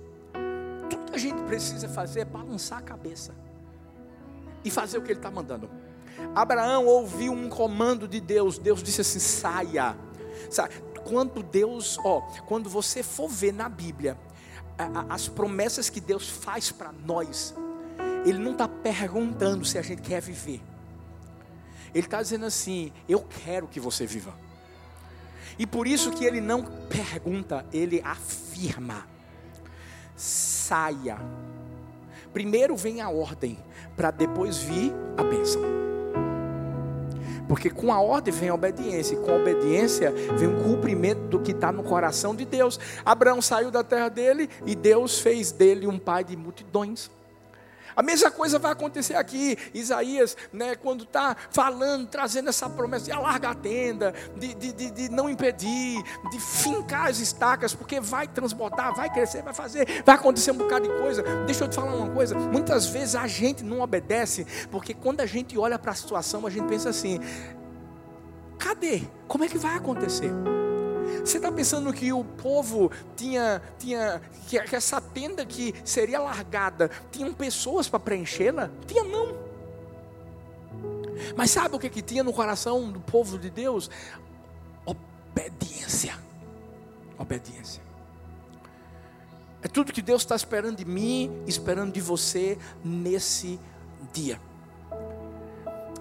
tudo 0.88 1.06
que 1.08 1.16
a 1.16 1.20
gente 1.20 1.42
precisa 1.44 1.90
fazer 1.90 2.20
é 2.20 2.26
balançar 2.26 2.78
a 2.78 2.84
cabeça 2.84 3.34
e 4.64 4.70
fazer 4.70 5.00
o 5.00 5.02
que 5.02 5.12
Ele 5.12 5.20
está 5.20 5.32
mandando. 5.32 5.68
Abraão 6.36 6.86
ouviu 6.86 7.34
um 7.34 7.50
comando 7.50 8.08
de 8.08 8.22
Deus, 8.22 8.60
Deus 8.60 8.84
disse 8.84 9.02
assim: 9.02 9.18
saia. 9.18 9.98
saia 10.52 10.91
quando 11.12 11.44
Deus, 11.44 12.00
ó, 12.06 12.22
quando 12.46 12.70
você 12.70 13.04
for 13.04 13.28
ver 13.28 13.52
na 13.52 13.68
Bíblia 13.68 14.18
as 15.10 15.28
promessas 15.28 15.90
que 15.90 16.00
Deus 16.00 16.30
faz 16.30 16.72
para 16.72 16.94
nós, 17.06 17.54
Ele 18.26 18.38
não 18.38 18.54
está 18.54 18.66
perguntando 18.66 19.66
se 19.66 19.78
a 19.78 19.82
gente 19.82 20.02
quer 20.02 20.22
viver. 20.22 20.62
Ele 21.94 22.06
está 22.06 22.22
dizendo 22.22 22.46
assim: 22.46 22.94
Eu 23.10 23.26
quero 23.44 23.68
que 23.68 23.78
você 23.78 24.06
viva. 24.08 24.34
E 25.60 25.68
por 25.68 25.86
isso 25.86 26.12
que 26.12 26.24
Ele 26.24 26.40
não 26.40 26.64
pergunta, 26.64 27.66
Ele 27.74 28.02
afirma: 28.02 29.06
Saia. 30.16 31.18
Primeiro 32.32 32.78
vem 32.78 33.02
a 33.02 33.10
ordem, 33.10 33.60
para 33.98 34.12
depois 34.12 34.60
vir 34.60 34.94
a 35.18 35.24
bênção. 35.24 35.81
Porque 37.52 37.70
com 37.70 37.92
a 37.92 38.00
ordem 38.00 38.34
vem 38.34 38.48
a 38.48 38.54
obediência, 38.54 39.14
e 39.14 39.18
com 39.18 39.30
a 39.30 39.36
obediência 39.36 40.10
vem 40.38 40.48
o 40.48 40.64
cumprimento 40.64 41.20
do 41.24 41.38
que 41.38 41.52
está 41.52 41.70
no 41.70 41.84
coração 41.84 42.34
de 42.34 42.46
Deus. 42.46 42.80
Abraão 43.04 43.42
saiu 43.42 43.70
da 43.70 43.84
terra 43.84 44.08
dele 44.08 44.50
e 44.66 44.74
Deus 44.74 45.20
fez 45.20 45.52
dele 45.52 45.86
um 45.86 46.00
pai 46.00 46.24
de 46.24 46.38
multidões. 46.38 47.12
A 47.96 48.04
mesma 48.04 48.32
coisa 48.32 48.60
vai 48.60 48.72
acontecer 48.72 49.16
aqui. 49.16 49.58
Isaías, 49.74 50.38
né, 50.52 50.76
quando 50.76 51.04
está 51.04 51.36
falando, 51.50 52.08
trazendo 52.08 52.50
essa 52.50 52.70
promessa 52.70 53.06
de 53.06 53.12
alargar 53.12 53.52
a 53.52 53.56
tenda, 53.56 54.14
de, 54.38 54.54
de, 54.54 54.72
de, 54.72 54.92
de, 54.92 55.10
não 55.10 55.30
impedir, 55.30 56.02
de 56.32 56.40
fincar 56.40 57.10
as 57.10 57.20
estacas, 57.20 57.74
porque 57.74 58.00
vai 58.00 58.28
transbordar, 58.28 58.96
vai 58.96 59.10
crescer, 59.10 59.42
vai 59.42 59.54
fazer, 59.54 60.04
vai 60.06 60.16
acontecer 60.16 60.52
um 60.52 60.58
bocado 60.58 60.88
de 60.88 60.98
coisa. 61.00 61.24
Deixa 61.46 61.64
eu 61.64 61.68
te 61.68 61.76
falar 61.76 61.96
uma 61.96 62.10
coisa: 62.10 62.36
muitas 62.36 62.88
vezes 62.88 63.16
a 63.16 63.28
gente 63.28 63.64
não 63.64 63.82
obedece, 63.82 64.46
porque 64.70 64.94
quando 64.94 65.22
a 65.22 65.26
gente 65.26 65.58
olha 65.58 65.78
para 65.78 65.92
a 65.92 65.96
situação, 65.96 66.46
a 66.46 66.50
gente 66.50 66.68
pensa 66.68 66.90
assim: 66.90 67.20
cadê? 68.58 69.04
Como 69.28 69.44
é 69.44 69.48
que 69.48 69.58
vai 69.58 69.76
acontecer? 69.76 70.32
Você 71.24 71.38
está 71.38 71.52
pensando 71.52 71.94
que 71.94 72.12
o 72.12 72.24
povo 72.24 72.92
tinha, 73.16 73.62
tinha 73.78 74.22
que, 74.48 74.58
essa 74.76 75.00
tenda 75.00 75.46
que 75.46 75.74
seria 75.86 76.20
largada, 76.20 76.90
tinham 77.12 77.34
pessoas 77.34 77.88
para 77.88 78.00
preenchê-la? 78.00 78.70
Tinha 78.88 79.04
não. 79.04 79.38
Mas 81.36 81.52
sabe 81.52 81.76
o 81.76 81.80
que, 81.80 81.90
que 81.90 82.02
tinha 82.02 82.24
no 82.24 82.34
coração 82.34 82.92
do 82.92 83.00
povo 83.00 83.38
de 83.38 83.50
Deus? 83.50 83.90
Obediência. 84.86 86.18
Obediência. 87.18 87.82
É 89.62 89.68
tudo 89.68 89.94
que 89.94 90.02
Deus 90.02 90.24
está 90.24 90.36
esperando 90.36 90.78
de 90.78 90.86
mim, 90.86 91.44
esperando 91.46 91.94
de 91.94 92.02
você 92.02 92.58
nesse 92.84 93.60
dia. 94.12 94.42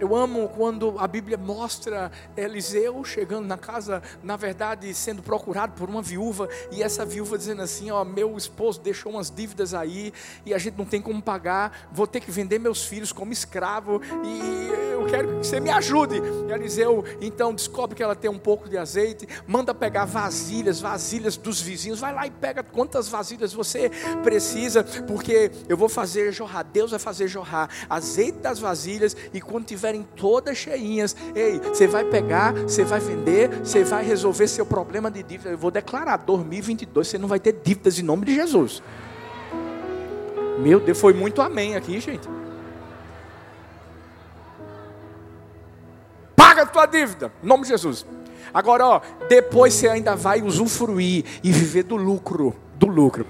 Eu 0.00 0.16
amo 0.16 0.49
quando 0.49 0.99
a 0.99 1.07
Bíblia 1.07 1.37
mostra 1.37 2.11
Eliseu 2.35 3.04
chegando 3.04 3.47
na 3.47 3.59
casa, 3.59 4.02
na 4.23 4.35
verdade, 4.35 4.95
sendo 4.95 5.23
procurado 5.23 5.75
por 5.75 5.90
uma 5.90 6.00
viúva, 6.00 6.49
e 6.73 6.83
essa 6.83 7.04
viúva 7.04 7.37
dizendo 7.37 7.61
assim: 7.61 7.90
Ó, 7.90 8.02
meu 8.02 8.35
esposo 8.35 8.80
deixou 8.80 9.12
umas 9.12 9.30
dívidas 9.30 9.75
aí, 9.75 10.11
e 10.47 10.54
a 10.54 10.59
gente 10.59 10.78
não 10.78 10.87
tem 10.87 11.02
como 11.02 11.21
pagar, 11.21 11.90
vou 11.92 12.07
ter 12.07 12.21
que 12.21 12.30
vender 12.30 12.59
meus 12.59 12.83
filhos 12.83 13.12
como 13.12 13.30
escravo, 13.30 14.00
e 14.25 14.89
eu 15.00 15.07
quero 15.07 15.40
que 15.40 15.47
você 15.47 15.61
me 15.61 15.71
ajude. 15.71 16.23
E 16.49 16.52
Eliseu 16.52 17.04
então 17.21 17.52
descobre 17.52 17.97
que 17.97 18.02
ela 18.02 18.14
tem 18.14 18.30
um 18.30 18.38
pouco 18.38 18.69
de 18.69 18.78
azeite, 18.78 19.28
manda 19.47 19.75
pegar 19.75 20.04
vasilhas, 20.04 20.80
vasilhas 20.80 21.37
dos 21.37 21.61
vizinhos, 21.61 22.00
vai 22.00 22.14
lá 22.14 22.26
e 22.26 22.30
pega 22.30 22.62
quantas 22.62 23.09
vasilhas 23.09 23.52
você 23.52 23.90
precisa, 24.23 24.85
porque 25.07 25.50
eu 25.69 25.76
vou 25.76 25.88
fazer 25.88 26.33
jorrar, 26.33 26.62
Deus 26.62 26.90
vai 26.90 27.00
fazer 27.00 27.28
jorrar 27.28 27.69
azeite 27.88 28.38
das 28.38 28.59
vasilhas, 28.59 29.16
e 29.33 29.40
quando 29.40 29.66
tiver 29.66 29.80
estiverem 29.80 30.07
todas 30.14 30.59
cheinhas, 30.59 31.16
ei, 31.35 31.59
você 31.59 31.87
vai 31.87 32.04
pegar, 32.04 32.52
você 32.52 32.85
vai 32.85 33.00
vender, 33.00 33.49
você 33.64 33.83
vai 33.83 34.04
resolver 34.04 34.47
seu 34.47 34.66
problema 34.66 35.11
de 35.11 35.23
dívida. 35.23 35.50
Eu 35.50 35.59
vou 35.59 35.71
declarar: 35.71 36.19
2022 36.19 37.09
você 37.09 37.19
não 37.19 37.28
vai 37.28 37.40
ter 37.40 37.52
dívidas 37.64 37.99
em 37.99 38.02
nome 38.02 38.26
de 38.26 38.35
Jesus. 38.35 38.83
Meu 40.59 40.78
Deus, 40.78 41.00
foi 41.00 41.14
muito 41.14 41.40
amém 41.40 41.75
aqui, 41.75 41.99
gente. 41.99 42.28
Paga 46.50 46.62
a 46.62 46.66
tua 46.66 46.85
dívida, 46.85 47.33
em 47.45 47.47
nome 47.47 47.62
de 47.62 47.69
Jesus. 47.69 48.04
Agora, 48.52 48.85
ó, 48.85 49.00
depois 49.28 49.73
você 49.73 49.88
ainda 49.88 50.16
vai 50.16 50.42
usufruir 50.42 51.25
e 51.45 51.52
viver 51.52 51.85
do 51.85 51.95
lucro, 51.95 52.57
do 52.75 52.88
lucro. 52.88 53.25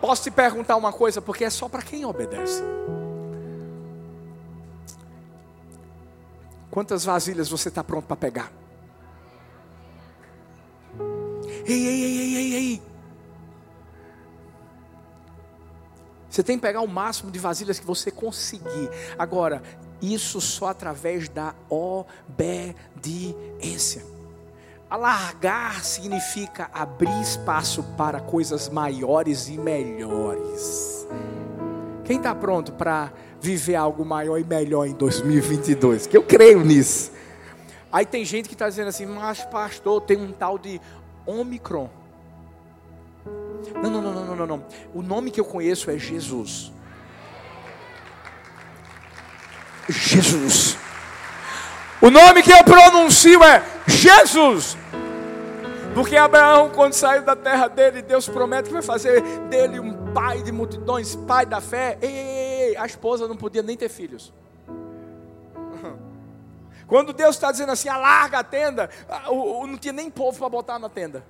Posso 0.00 0.24
te 0.24 0.30
perguntar 0.32 0.74
uma 0.74 0.92
coisa, 0.92 1.22
porque 1.22 1.44
é 1.44 1.50
só 1.50 1.68
para 1.68 1.82
quem 1.82 2.04
obedece. 2.04 2.64
Quantas 6.68 7.04
vasilhas 7.04 7.48
você 7.48 7.68
está 7.68 7.84
pronto 7.84 8.06
para 8.06 8.16
pegar? 8.16 8.52
Ei, 11.64 11.86
ei, 11.86 12.04
ei, 12.04 12.18
ei, 12.18 12.34
ei, 12.34 12.54
ei. 12.54 12.82
Você 16.28 16.42
tem 16.42 16.56
que 16.56 16.62
pegar 16.62 16.80
o 16.80 16.88
máximo 16.88 17.30
de 17.30 17.38
vasilhas 17.38 17.78
que 17.78 17.86
você 17.86 18.10
conseguir. 18.10 18.90
Agora, 19.16 19.62
isso 20.02 20.40
só 20.40 20.66
através 20.68 21.28
da 21.28 21.54
obediência. 21.70 22.82
Alargar 24.90 25.82
significa 25.84 26.68
abrir 26.74 27.20
espaço 27.22 27.82
para 27.96 28.20
coisas 28.20 28.68
maiores 28.68 29.48
e 29.48 29.56
melhores. 29.56 31.06
Quem 32.04 32.16
está 32.18 32.34
pronto 32.34 32.72
para 32.72 33.12
viver 33.40 33.76
algo 33.76 34.04
maior 34.04 34.38
e 34.38 34.44
melhor 34.44 34.86
em 34.86 34.92
2022. 34.92 36.06
Que 36.06 36.16
eu 36.16 36.22
creio 36.22 36.64
nisso. 36.64 37.12
Aí 37.90 38.04
tem 38.04 38.24
gente 38.24 38.48
que 38.48 38.54
está 38.54 38.68
dizendo 38.68 38.88
assim, 38.88 39.06
mas 39.06 39.44
pastor, 39.44 40.00
tem 40.02 40.16
um 40.16 40.32
tal 40.32 40.58
de 40.58 40.80
Omicron. 41.26 41.88
Não, 43.74 43.90
não, 43.90 44.02
não, 44.02 44.26
não, 44.26 44.36
não, 44.36 44.46
não. 44.46 44.64
O 44.94 45.02
nome 45.02 45.30
que 45.30 45.40
eu 45.40 45.44
conheço 45.44 45.90
é 45.90 45.98
Jesus. 45.98 46.72
Jesus. 49.88 50.76
O 52.00 52.10
nome 52.10 52.42
que 52.42 52.52
eu 52.52 52.64
pronuncio 52.64 53.42
é 53.44 53.62
Jesus. 53.86 54.76
Porque 55.94 56.16
Abraão, 56.16 56.70
quando 56.70 56.94
saiu 56.94 57.22
da 57.22 57.36
terra 57.36 57.68
dele, 57.68 58.00
Deus 58.00 58.28
promete 58.28 58.68
que 58.68 58.72
vai 58.72 58.82
fazer 58.82 59.20
dele 59.48 59.78
um 59.78 60.12
pai 60.12 60.42
de 60.42 60.50
multidões, 60.50 61.14
pai 61.14 61.44
da 61.44 61.60
fé. 61.60 61.98
Ei, 62.00 62.76
a 62.76 62.86
esposa 62.86 63.28
não 63.28 63.36
podia 63.36 63.62
nem 63.62 63.76
ter 63.76 63.90
filhos. 63.90 64.32
Quando 66.88 67.12
Deus 67.12 67.36
está 67.36 67.52
dizendo 67.52 67.72
assim, 67.72 67.88
alarga 67.88 68.38
a 68.38 68.44
tenda, 68.44 68.88
não 69.30 69.76
tinha 69.76 69.92
nem 69.92 70.10
povo 70.10 70.38
para 70.38 70.48
botar 70.48 70.78
na 70.78 70.88
tenda. 70.88 71.22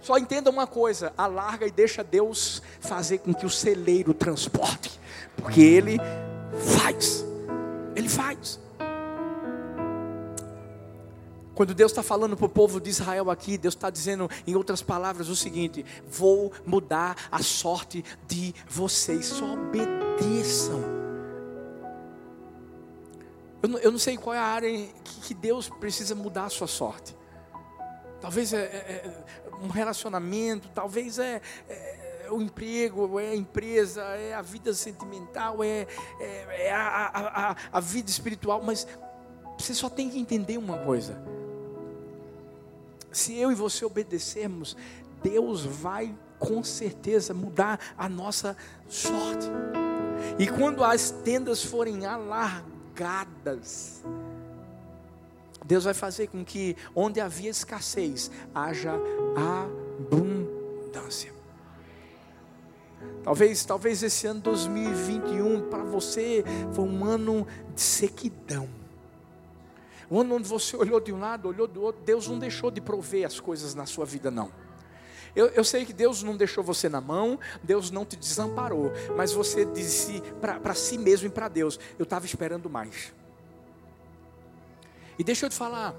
Só 0.00 0.16
entenda 0.18 0.50
uma 0.50 0.66
coisa: 0.66 1.12
alarga 1.16 1.66
e 1.66 1.70
deixa 1.70 2.02
Deus 2.02 2.62
fazer 2.80 3.18
com 3.18 3.34
que 3.34 3.44
o 3.44 3.50
celeiro 3.50 4.12
transporte, 4.14 4.98
porque 5.36 5.60
Ele 5.60 5.98
faz, 6.54 7.24
Ele 7.94 8.08
faz. 8.08 8.60
Quando 11.54 11.72
Deus 11.72 11.92
está 11.92 12.02
falando 12.02 12.36
para 12.36 12.46
o 12.46 12.48
povo 12.48 12.80
de 12.80 12.90
Israel 12.90 13.30
aqui, 13.30 13.56
Deus 13.56 13.74
está 13.74 13.88
dizendo, 13.88 14.28
em 14.46 14.56
outras 14.56 14.82
palavras, 14.82 15.28
o 15.28 15.36
seguinte: 15.36 15.84
vou 16.08 16.52
mudar 16.66 17.16
a 17.30 17.42
sorte 17.42 18.04
de 18.26 18.52
vocês, 18.68 19.26
só 19.26 19.52
obedeçam. 19.52 20.82
Eu 23.62 23.68
não, 23.68 23.78
eu 23.78 23.92
não 23.92 23.98
sei 23.98 24.18
qual 24.18 24.34
é 24.34 24.38
a 24.38 24.42
área 24.42 24.70
que, 25.04 25.20
que, 25.22 25.32
Deus 25.32 25.70
precisa 25.70 26.14
mudar 26.14 26.44
a 26.44 26.50
sua 26.50 26.66
sorte. 26.66 27.16
Talvez 28.20 28.52
é, 28.52 28.58
é, 28.58 28.60
é 28.60 29.64
um 29.64 29.68
relacionamento, 29.68 30.68
talvez 30.74 31.18
é, 31.18 31.40
é, 31.68 32.03
o 32.30 32.40
emprego, 32.40 33.18
é 33.18 33.30
a 33.30 33.36
empresa, 33.36 34.02
é 34.02 34.34
a 34.34 34.42
vida 34.42 34.72
sentimental, 34.74 35.62
é, 35.62 35.86
é, 36.20 36.66
é 36.66 36.72
a, 36.72 36.80
a, 36.80 37.50
a, 37.50 37.56
a 37.72 37.80
vida 37.80 38.10
espiritual, 38.10 38.62
mas 38.62 38.86
você 39.58 39.74
só 39.74 39.88
tem 39.88 40.10
que 40.10 40.18
entender 40.18 40.58
uma 40.58 40.78
coisa 40.78 41.34
se 43.14 43.38
eu 43.38 43.50
e 43.52 43.54
você 43.54 43.84
obedecermos, 43.84 44.76
Deus 45.22 45.64
vai 45.64 46.14
com 46.38 46.62
certeza 46.62 47.32
mudar 47.32 47.78
a 47.96 48.08
nossa 48.08 48.56
sorte. 48.88 49.46
E 50.38 50.46
quando 50.48 50.82
as 50.84 51.10
tendas 51.10 51.62
forem 51.62 52.04
alargadas, 52.04 54.02
Deus 55.64 55.84
vai 55.84 55.94
fazer 55.94 56.26
com 56.26 56.44
que 56.44 56.76
onde 56.94 57.20
havia 57.20 57.50
escassez 57.50 58.30
haja 58.54 58.92
abundância. 59.36 61.32
Talvez, 63.22 63.64
talvez 63.64 64.02
esse 64.02 64.26
ano 64.26 64.40
2021 64.40 65.68
para 65.70 65.82
você 65.82 66.44
foi 66.72 66.84
um 66.84 67.04
ano 67.04 67.46
de 67.74 67.80
sequidão 67.80 68.68
o 70.10 70.20
ano 70.20 70.36
onde 70.36 70.48
você 70.48 70.76
olhou 70.76 71.00
de 71.00 71.12
um 71.12 71.18
lado, 71.18 71.48
olhou 71.48 71.66
do 71.66 71.82
outro, 71.82 72.02
Deus 72.04 72.28
não 72.28 72.38
deixou 72.38 72.70
de 72.70 72.80
prover 72.80 73.26
as 73.26 73.40
coisas 73.40 73.74
na 73.74 73.86
sua 73.86 74.04
vida, 74.04 74.30
não. 74.30 74.50
Eu, 75.34 75.46
eu 75.48 75.64
sei 75.64 75.84
que 75.84 75.92
Deus 75.92 76.22
não 76.22 76.36
deixou 76.36 76.62
você 76.62 76.88
na 76.88 77.00
mão, 77.00 77.38
Deus 77.62 77.90
não 77.90 78.04
te 78.04 78.14
desamparou, 78.14 78.92
mas 79.16 79.32
você 79.32 79.64
disse 79.64 80.22
para 80.40 80.74
si 80.74 80.96
mesmo 80.96 81.26
e 81.26 81.30
para 81.30 81.48
Deus: 81.48 81.80
Eu 81.98 82.04
estava 82.04 82.24
esperando 82.24 82.70
mais. 82.70 83.12
E 85.18 85.24
deixa 85.24 85.46
eu 85.46 85.50
te 85.50 85.56
falar, 85.56 85.94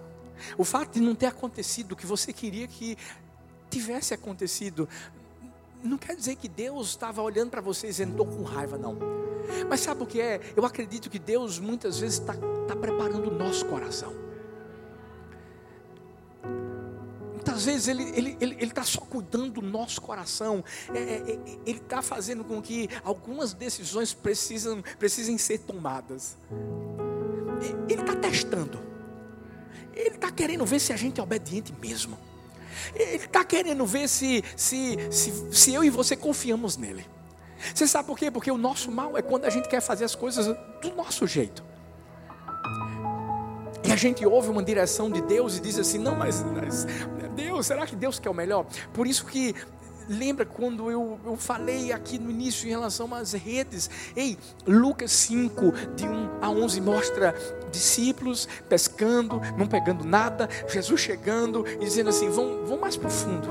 o 0.58 0.64
fato 0.64 0.94
de 0.94 1.02
não 1.02 1.16
ter 1.16 1.26
acontecido 1.26 1.92
o 1.92 1.96
que 1.96 2.06
você 2.06 2.32
queria 2.32 2.68
que 2.68 2.98
tivesse 3.70 4.14
acontecido, 4.14 4.88
não 5.84 5.98
quer 5.98 6.16
dizer 6.16 6.36
que 6.36 6.48
Deus 6.48 6.90
estava 6.90 7.22
olhando 7.22 7.50
para 7.50 7.62
você 7.62 7.88
dizendo, 7.88 8.12
estou 8.12 8.26
com 8.26 8.44
raiva, 8.44 8.78
não. 8.78 8.98
Mas 9.70 9.82
sabe 9.82 10.04
o 10.04 10.06
que 10.06 10.20
é? 10.20 10.40
Eu 10.56 10.66
acredito 10.66 11.10
que 11.10 11.20
Deus 11.20 11.60
muitas 11.60 12.00
vezes 12.00 12.20
está 12.20 12.34
tá 12.68 12.76
preparando 12.76 13.30
o 13.30 13.34
nosso 13.34 13.66
coração. 13.66 14.14
Muitas 17.34 17.66
vezes 17.66 17.88
Ele 17.88 18.04
está 18.04 18.18
ele, 18.18 18.38
ele, 18.42 18.58
ele 18.60 18.72
tá 18.72 18.84
só 18.84 19.02
cuidando 19.02 19.52
do 19.52 19.62
nosso 19.62 20.02
coração. 20.02 20.64
É, 20.94 21.00
é, 21.00 21.16
é 21.18 21.40
ele 21.66 21.80
está 21.80 22.02
fazendo 22.02 22.44
com 22.44 22.62
que 22.62 22.90
algumas 23.04 23.54
decisões 23.54 24.14
precisam, 24.14 24.84
precisem 24.98 25.38
ser 25.38 25.60
tomadas. 25.60 26.38
Ele 27.88 28.02
está 28.02 28.16
testando. 28.16 28.80
Ele 29.94 30.16
está 30.16 30.32
querendo 30.32 30.66
ver 30.66 30.80
se 30.80 30.92
a 30.92 30.98
gente 30.98 31.20
é 31.20 31.24
obediente 31.24 31.74
mesmo. 31.80 32.18
Ele 32.94 33.16
está 33.16 33.44
querendo 33.44 33.86
ver 33.86 34.08
se, 34.08 34.44
se, 34.56 34.98
se, 35.12 35.48
se 35.52 35.74
eu 35.74 35.84
e 35.84 35.90
você 35.90 36.16
confiamos 36.16 36.78
nele. 36.78 37.06
Você 37.74 37.88
sabe 37.88 38.08
por 38.08 38.18
quê? 38.18 38.30
Porque 38.30 38.52
o 38.52 38.58
nosso 38.58 38.92
mal 38.92 39.18
é 39.18 39.22
quando 39.22 39.46
a 39.46 39.50
gente 39.50 39.68
quer 39.68 39.82
fazer 39.82 40.06
as 40.06 40.14
coisas 40.14 40.46
do 40.46 40.96
nosso 40.96 41.26
jeito. 41.26 41.64
E 43.84 43.92
a 43.92 43.96
gente 43.96 44.26
ouve 44.26 44.50
uma 44.50 44.64
direção 44.64 45.10
de 45.10 45.22
Deus 45.22 45.58
e 45.58 45.62
diz 45.62 45.78
assim: 45.78 46.00
não, 46.00 46.16
mas, 46.16 46.44
mas 46.44 46.86
Deus, 47.36 47.68
será 47.68 47.86
que 47.86 47.96
Deus 47.96 48.20
quer 48.20 48.30
o 48.30 48.34
melhor? 48.34 48.66
Por 48.94 49.06
isso 49.06 49.26
que 49.26 49.56
lembra 50.08 50.46
quando 50.46 50.90
eu, 50.92 51.20
eu 51.26 51.36
falei 51.36 51.92
aqui 51.92 52.18
no 52.18 52.30
início 52.30 52.68
em 52.68 52.70
relação 52.70 53.14
às 53.14 53.34
redes? 53.34 53.90
Ei, 54.16 54.38
Lucas 54.66 55.12
5, 55.12 55.72
de 55.96 56.08
1 56.08 56.30
a 56.42 56.50
11, 56.50 56.82
mostra 56.82 57.36
discípulos 57.72 58.48
pescando, 58.70 59.42
não 59.58 59.68
pegando 59.68 60.04
nada, 60.04 60.50
Jesus 60.68 61.02
chegando 61.02 61.66
e 61.68 61.80
dizendo 61.80 62.10
assim: 62.10 62.30
vão, 62.30 62.66
vão 62.66 62.80
mais 62.80 62.96
profundo. 62.96 63.48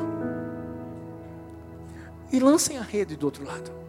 E 2.33 2.41
lancem 2.41 2.79
a 2.79 2.83
rede 2.83 3.17
do 3.17 3.27
outro 3.27 3.45
lado. 3.45 3.85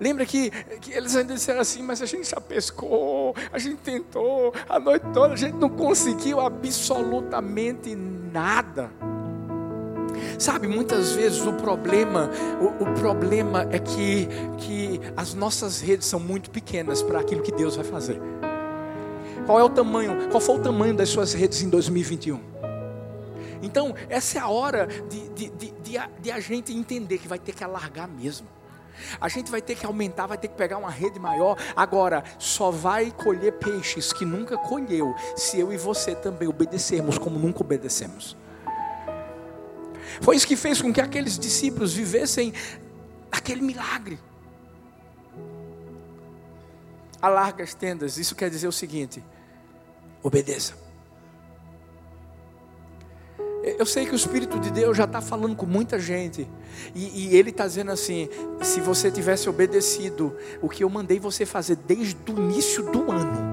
Lembra 0.00 0.24
que, 0.24 0.50
que, 0.80 0.92
eles 0.92 1.14
ainda 1.14 1.34
disseram 1.34 1.60
assim, 1.60 1.82
mas 1.82 2.00
a 2.00 2.06
gente 2.06 2.28
já 2.28 2.40
pescou, 2.40 3.34
a 3.52 3.58
gente 3.58 3.76
tentou 3.76 4.54
a 4.68 4.78
noite 4.78 5.04
toda, 5.12 5.34
a 5.34 5.36
gente 5.36 5.56
não 5.56 5.68
conseguiu 5.68 6.40
absolutamente 6.40 7.94
nada. 7.94 8.90
Sabe, 10.38 10.66
muitas 10.66 11.12
vezes 11.12 11.44
o 11.46 11.52
problema, 11.52 12.30
o, 12.60 12.84
o 12.84 12.94
problema 12.94 13.66
é 13.70 13.78
que, 13.78 14.28
que 14.58 15.00
as 15.16 15.34
nossas 15.34 15.80
redes 15.80 16.06
são 16.06 16.20
muito 16.20 16.50
pequenas 16.50 17.02
para 17.02 17.20
aquilo 17.20 17.42
que 17.42 17.52
Deus 17.52 17.76
vai 17.76 17.84
fazer. 17.84 18.20
Qual 19.46 19.58
é 19.58 19.64
o 19.64 19.70
tamanho? 19.70 20.28
Qual 20.30 20.40
foi 20.40 20.56
o 20.56 20.60
tamanho 20.60 20.94
das 20.94 21.08
suas 21.08 21.32
redes 21.32 21.62
em 21.62 21.68
2021? 21.68 22.40
Então, 23.62 23.94
essa 24.08 24.38
é 24.38 24.40
a 24.40 24.48
hora 24.48 24.86
de, 24.86 25.28
de, 25.30 25.50
de, 25.50 25.70
de, 25.70 25.98
a, 25.98 26.08
de 26.20 26.30
a 26.30 26.40
gente 26.40 26.72
entender 26.72 27.18
que 27.18 27.28
vai 27.28 27.38
ter 27.38 27.52
que 27.52 27.62
alargar 27.62 28.08
mesmo. 28.08 28.46
A 29.20 29.28
gente 29.28 29.50
vai 29.50 29.62
ter 29.62 29.76
que 29.76 29.86
aumentar, 29.86 30.26
vai 30.26 30.38
ter 30.38 30.48
que 30.48 30.56
pegar 30.56 30.78
uma 30.78 30.90
rede 30.90 31.18
maior. 31.18 31.56
Agora, 31.74 32.22
só 32.38 32.70
vai 32.70 33.10
colher 33.10 33.52
peixes 33.52 34.12
que 34.12 34.24
nunca 34.24 34.56
colheu 34.56 35.14
se 35.36 35.58
eu 35.58 35.72
e 35.72 35.76
você 35.76 36.14
também 36.14 36.48
obedecermos 36.48 37.18
como 37.18 37.38
nunca 37.38 37.62
obedecemos. 37.62 38.36
Foi 40.20 40.36
isso 40.36 40.46
que 40.46 40.56
fez 40.56 40.80
com 40.80 40.92
que 40.92 41.00
aqueles 41.00 41.38
discípulos 41.38 41.92
vivessem 41.92 42.52
aquele 43.30 43.62
milagre. 43.62 44.18
Alarga 47.20 47.62
as 47.62 47.72
tendas, 47.72 48.18
isso 48.18 48.34
quer 48.34 48.50
dizer 48.50 48.68
o 48.68 48.72
seguinte: 48.72 49.22
obedeça. 50.22 50.74
Eu 53.62 53.86
sei 53.86 54.04
que 54.04 54.12
o 54.12 54.16
Espírito 54.16 54.58
de 54.58 54.72
Deus 54.72 54.96
já 54.96 55.04
está 55.04 55.20
falando 55.20 55.54
com 55.54 55.66
muita 55.66 55.96
gente. 55.96 56.48
E, 56.96 57.28
e 57.28 57.36
Ele 57.36 57.50
está 57.50 57.64
dizendo 57.64 57.92
assim: 57.92 58.28
se 58.60 58.80
você 58.80 59.10
tivesse 59.10 59.48
obedecido 59.48 60.36
o 60.60 60.68
que 60.68 60.82
eu 60.82 60.90
mandei 60.90 61.20
você 61.20 61.46
fazer 61.46 61.76
desde 61.76 62.16
o 62.32 62.38
início 62.38 62.82
do 62.90 63.10
ano, 63.10 63.52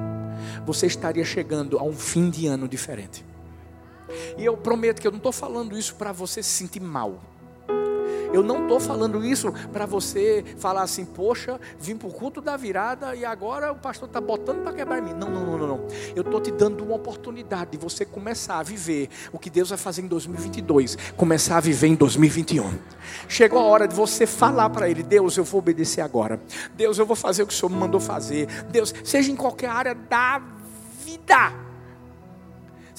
você 0.65 0.87
estaria 0.87 1.23
chegando 1.23 1.77
a 1.77 1.83
um 1.83 1.93
fim 1.93 2.29
de 2.29 2.47
ano 2.47 2.67
diferente. 2.67 3.23
E 4.37 4.45
eu 4.45 4.57
prometo 4.57 5.01
que 5.01 5.07
eu 5.07 5.11
não 5.11 5.17
estou 5.17 5.31
falando 5.31 5.77
isso 5.77 5.95
para 5.95 6.11
você 6.11 6.41
se 6.43 6.49
sentir 6.49 6.81
mal. 6.81 7.19
Eu 8.31 8.43
não 8.43 8.63
estou 8.63 8.79
falando 8.79 9.25
isso 9.25 9.51
para 9.73 9.85
você 9.85 10.45
falar 10.57 10.83
assim, 10.83 11.03
poxa, 11.03 11.59
vim 11.79 11.95
para 11.95 12.07
o 12.07 12.11
culto 12.11 12.39
da 12.39 12.55
virada 12.55 13.15
e 13.15 13.25
agora 13.25 13.71
o 13.71 13.75
pastor 13.75 14.07
está 14.07 14.21
botando 14.21 14.61
para 14.61 14.73
quebrar 14.73 15.01
mim. 15.01 15.13
Não, 15.13 15.29
não, 15.29 15.57
não, 15.57 15.67
não. 15.67 15.87
Eu 16.15 16.21
estou 16.21 16.39
te 16.39 16.51
dando 16.51 16.83
uma 16.83 16.95
oportunidade 16.95 17.71
de 17.71 17.77
você 17.77 18.05
começar 18.05 18.59
a 18.59 18.63
viver 18.63 19.09
o 19.31 19.39
que 19.39 19.49
Deus 19.49 19.69
vai 19.69 19.77
fazer 19.77 20.03
em 20.03 20.07
2022, 20.07 20.97
começar 21.17 21.57
a 21.57 21.59
viver 21.59 21.87
em 21.87 21.95
2021. 21.95 22.71
Chegou 23.27 23.59
a 23.59 23.63
hora 23.63 23.87
de 23.87 23.95
você 23.95 24.27
falar 24.27 24.69
para 24.69 24.87
Ele: 24.87 25.01
Deus, 25.01 25.35
eu 25.35 25.43
vou 25.43 25.59
obedecer 25.59 26.01
agora. 26.01 26.39
Deus, 26.75 26.99
eu 26.99 27.05
vou 27.05 27.15
fazer 27.15 27.43
o 27.43 27.47
que 27.47 27.53
o 27.53 27.57
Senhor 27.57 27.71
me 27.71 27.77
mandou 27.77 27.99
fazer. 27.99 28.47
Deus, 28.65 28.93
seja 29.03 29.31
em 29.31 29.35
qualquer 29.35 29.69
área 29.69 29.95
da 29.95 30.39
vida. 31.03 31.68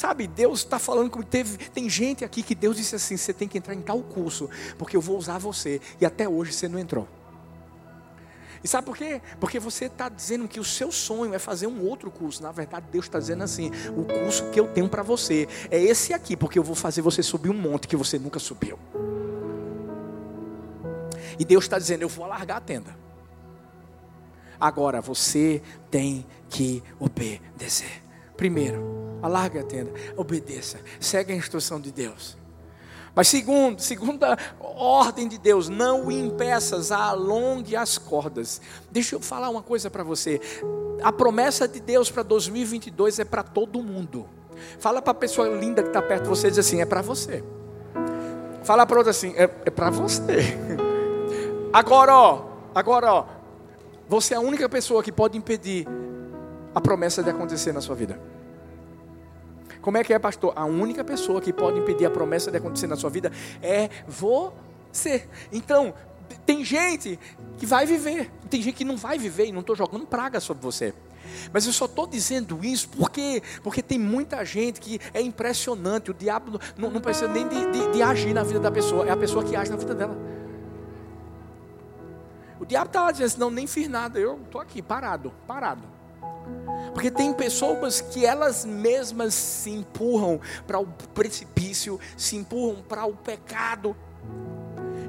Sabe, 0.00 0.26
Deus 0.26 0.60
está 0.60 0.78
falando 0.78 1.10
comigo. 1.10 1.28
Teve, 1.28 1.58
tem 1.58 1.86
gente 1.86 2.24
aqui 2.24 2.42
que 2.42 2.54
Deus 2.54 2.74
disse 2.74 2.96
assim: 2.96 3.18
você 3.18 3.34
tem 3.34 3.46
que 3.46 3.58
entrar 3.58 3.74
em 3.74 3.82
tal 3.82 4.00
curso, 4.00 4.48
porque 4.78 4.96
eu 4.96 5.00
vou 5.02 5.18
usar 5.18 5.36
você. 5.36 5.78
E 6.00 6.06
até 6.06 6.26
hoje 6.26 6.54
você 6.54 6.66
não 6.68 6.78
entrou. 6.78 7.06
E 8.64 8.66
sabe 8.66 8.86
por 8.86 8.96
quê? 8.96 9.20
Porque 9.38 9.58
você 9.58 9.84
está 9.84 10.08
dizendo 10.08 10.48
que 10.48 10.58
o 10.58 10.64
seu 10.64 10.90
sonho 10.90 11.34
é 11.34 11.38
fazer 11.38 11.66
um 11.66 11.86
outro 11.86 12.10
curso. 12.10 12.42
Na 12.42 12.50
verdade, 12.50 12.86
Deus 12.90 13.04
está 13.04 13.18
dizendo 13.18 13.44
assim: 13.44 13.70
o 13.94 14.04
curso 14.04 14.50
que 14.50 14.58
eu 14.58 14.68
tenho 14.68 14.88
para 14.88 15.02
você 15.02 15.46
é 15.70 15.78
esse 15.78 16.14
aqui, 16.14 16.34
porque 16.34 16.58
eu 16.58 16.64
vou 16.64 16.74
fazer 16.74 17.02
você 17.02 17.22
subir 17.22 17.50
um 17.50 17.60
monte 17.60 17.86
que 17.86 17.94
você 17.94 18.18
nunca 18.18 18.38
subiu. 18.38 18.78
E 21.38 21.44
Deus 21.44 21.64
está 21.64 21.78
dizendo: 21.78 22.00
eu 22.00 22.08
vou 22.08 22.24
alargar 22.24 22.56
a 22.56 22.60
tenda. 22.62 22.96
Agora 24.58 25.02
você 25.02 25.60
tem 25.90 26.24
que 26.48 26.82
obedecer. 26.98 28.09
Primeiro, 28.40 29.18
alarga 29.20 29.60
a 29.60 29.62
tenda, 29.62 29.92
obedeça, 30.16 30.80
segue 30.98 31.30
a 31.30 31.36
instrução 31.36 31.78
de 31.78 31.92
Deus. 31.92 32.38
Mas 33.14 33.28
segundo, 33.28 33.78
segunda 33.82 34.34
ordem 34.58 35.28
de 35.28 35.36
Deus, 35.36 35.68
não 35.68 36.06
o 36.06 36.10
impeças, 36.10 36.90
alongue 36.90 37.76
as 37.76 37.98
cordas. 37.98 38.58
Deixa 38.90 39.14
eu 39.14 39.20
falar 39.20 39.50
uma 39.50 39.60
coisa 39.60 39.90
para 39.90 40.02
você. 40.02 40.40
A 41.02 41.12
promessa 41.12 41.68
de 41.68 41.80
Deus 41.80 42.10
para 42.10 42.22
2022 42.22 43.18
é 43.18 43.26
para 43.26 43.42
todo 43.42 43.82
mundo. 43.82 44.26
Fala 44.78 45.02
para 45.02 45.10
a 45.10 45.14
pessoa 45.14 45.46
linda 45.46 45.82
que 45.82 45.88
está 45.88 46.00
perto 46.00 46.22
de 46.22 46.28
você 46.30 46.46
e 46.46 46.50
diz 46.50 46.60
assim: 46.60 46.80
é 46.80 46.86
para 46.86 47.02
você. 47.02 47.44
Fala 48.64 48.86
para 48.86 48.96
outra 48.96 49.10
assim: 49.10 49.34
é, 49.36 49.42
é 49.42 49.70
para 49.70 49.90
você. 49.90 50.56
Agora, 51.74 52.16
ó, 52.16 52.46
agora, 52.74 53.12
ó, 53.12 53.26
você 54.08 54.32
é 54.32 54.38
a 54.38 54.40
única 54.40 54.66
pessoa 54.66 55.02
que 55.02 55.12
pode 55.12 55.36
impedir 55.36 55.86
a 56.74 56.80
promessa 56.80 57.22
de 57.22 57.30
acontecer 57.30 57.72
na 57.72 57.80
sua 57.80 57.94
vida. 57.94 58.20
Como 59.80 59.96
é 59.96 60.04
que 60.04 60.12
é, 60.12 60.18
pastor? 60.18 60.52
A 60.56 60.64
única 60.64 61.02
pessoa 61.02 61.40
que 61.40 61.52
pode 61.52 61.78
impedir 61.78 62.04
a 62.06 62.10
promessa 62.10 62.50
de 62.50 62.58
acontecer 62.58 62.86
na 62.86 62.96
sua 62.96 63.08
vida 63.08 63.32
é 63.62 63.88
você. 64.06 65.26
Então, 65.50 65.94
tem 66.44 66.64
gente 66.64 67.18
que 67.56 67.66
vai 67.66 67.86
viver, 67.86 68.30
tem 68.48 68.60
gente 68.60 68.74
que 68.74 68.84
não 68.84 68.96
vai 68.96 69.18
viver, 69.18 69.46
e 69.46 69.52
não 69.52 69.60
estou 69.60 69.74
jogando 69.74 70.06
praga 70.06 70.38
sobre 70.38 70.62
você. 70.62 70.94
Mas 71.52 71.66
eu 71.66 71.72
só 71.72 71.84
estou 71.84 72.06
dizendo 72.06 72.64
isso 72.64 72.88
porque, 72.88 73.42
porque 73.62 73.82
tem 73.82 73.98
muita 73.98 74.44
gente 74.44 74.80
que 74.80 75.00
é 75.14 75.20
impressionante. 75.20 76.10
O 76.10 76.14
diabo 76.14 76.60
não, 76.76 76.90
não 76.90 77.00
precisa 77.00 77.28
nem 77.28 77.46
de, 77.46 77.70
de, 77.70 77.92
de, 77.92 78.02
agir 78.02 78.34
na 78.34 78.42
vida 78.42 78.60
da 78.60 78.70
pessoa, 78.70 79.06
é 79.06 79.10
a 79.10 79.16
pessoa 79.16 79.44
que 79.44 79.54
age 79.54 79.70
na 79.70 79.76
vida 79.76 79.94
dela. 79.94 80.16
O 82.58 82.66
diabo 82.66 82.86
está 82.86 83.02
lá 83.02 83.12
dizendo 83.12 83.26
assim: 83.26 83.40
não, 83.40 83.50
nem 83.50 83.66
fiz 83.66 83.88
nada, 83.88 84.18
eu 84.18 84.40
estou 84.44 84.60
aqui, 84.60 84.82
parado, 84.82 85.32
parado. 85.46 85.99
Porque 86.92 87.10
tem 87.10 87.32
pessoas 87.32 88.00
que 88.00 88.26
elas 88.26 88.64
mesmas 88.64 89.34
se 89.34 89.70
empurram 89.70 90.40
para 90.66 90.78
o 90.78 90.86
precipício, 91.14 92.00
se 92.16 92.36
empurram 92.36 92.82
para 92.82 93.04
o 93.04 93.14
pecado. 93.14 93.96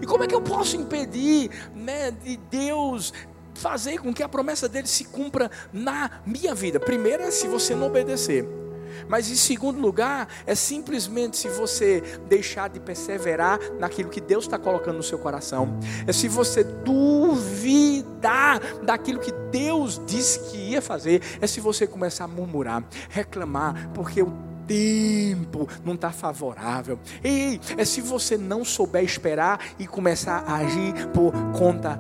E 0.01 0.05
como 0.05 0.23
é 0.23 0.27
que 0.27 0.35
eu 0.35 0.41
posso 0.41 0.75
impedir 0.75 1.49
né, 1.75 2.11
de 2.11 2.37
Deus 2.37 3.13
fazer 3.53 3.99
com 3.99 4.13
que 4.13 4.23
a 4.23 4.29
promessa 4.29 4.69
dele 4.69 4.87
se 4.87 5.05
cumpra 5.05 5.49
na 5.73 6.21
minha 6.25 6.55
vida? 6.55 6.79
Primeiro 6.79 7.23
é 7.23 7.31
se 7.31 7.47
você 7.47 7.75
não 7.75 7.87
obedecer. 7.87 8.60
Mas 9.07 9.29
em 9.29 9.35
segundo 9.35 9.79
lugar, 9.79 10.27
é 10.45 10.55
simplesmente 10.55 11.37
se 11.37 11.47
você 11.49 12.01
deixar 12.27 12.69
de 12.69 12.79
perseverar 12.79 13.59
naquilo 13.79 14.09
que 14.09 14.21
Deus 14.21 14.45
está 14.45 14.57
colocando 14.57 14.97
no 14.97 15.03
seu 15.03 15.19
coração. 15.19 15.79
É 16.05 16.13
se 16.13 16.27
você 16.27 16.63
duvidar 16.63 18.59
daquilo 18.83 19.19
que 19.19 19.31
Deus 19.51 20.01
disse 20.05 20.51
que 20.51 20.57
ia 20.57 20.81
fazer. 20.81 21.21
É 21.39 21.47
se 21.47 21.59
você 21.59 21.85
começar 21.85 22.25
a 22.25 22.27
murmurar, 22.27 22.83
reclamar, 23.09 23.89
porque 23.93 24.21
o 24.21 24.31
tempo 24.67 25.67
não 25.83 25.95
está 25.95 26.11
favorável. 26.11 26.99
Ei, 27.23 27.59
é 27.77 27.83
se 27.83 28.01
você 28.01 28.37
não 28.37 28.63
souber 28.63 29.03
esperar 29.03 29.59
e 29.77 29.85
começar 29.85 30.43
a 30.47 30.55
agir 30.57 31.07
por 31.07 31.33
conta 31.57 31.99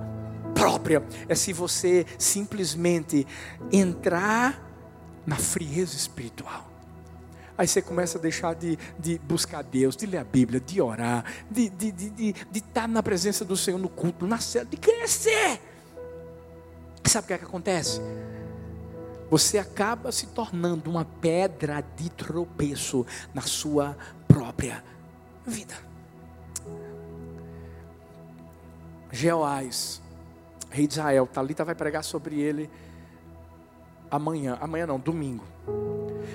própria. 0.53 1.03
É 1.27 1.35
se 1.35 1.51
você 1.51 2.05
simplesmente 2.17 3.27
entrar 3.71 4.71
na 5.25 5.35
frieza 5.35 5.95
espiritual. 5.95 6.70
Aí 7.61 7.67
você 7.67 7.79
começa 7.79 8.17
a 8.17 8.21
deixar 8.21 8.55
de, 8.55 8.75
de 8.97 9.19
buscar 9.19 9.61
Deus, 9.61 9.95
de 9.95 10.07
ler 10.07 10.17
a 10.17 10.23
Bíblia, 10.23 10.59
de 10.59 10.81
orar, 10.81 11.23
de 11.47 11.65
estar 11.65 11.77
de, 11.77 11.91
de, 11.91 12.09
de, 12.09 12.33
de 12.33 12.57
estar 12.57 12.87
na 12.87 13.03
presença 13.03 13.45
do 13.45 13.55
Senhor 13.55 13.77
no 13.77 13.87
culto, 13.87 14.25
na 14.25 14.39
cela, 14.39 14.65
de 14.65 14.77
crescer. 14.77 15.61
Sabe 17.05 17.25
o 17.25 17.27
que, 17.27 17.33
é 17.33 17.37
que 17.37 17.45
acontece? 17.45 18.01
Você 19.29 19.59
acaba 19.59 20.11
se 20.11 20.25
tornando 20.25 20.89
uma 20.89 21.05
pedra 21.05 21.83
de 21.95 22.09
tropeço 22.09 23.05
na 23.31 23.43
sua 23.43 23.95
própria 24.27 24.83
vida. 25.45 25.75
Jeoás, 29.11 30.01
rei 30.71 30.87
de 30.87 30.93
Israel, 30.93 31.27
Talita 31.27 31.63
vai 31.63 31.75
pregar 31.75 32.03
sobre 32.03 32.41
ele 32.41 32.67
amanhã, 34.09 34.57
amanhã 34.59 34.87
não, 34.87 34.99
domingo. 34.99 35.45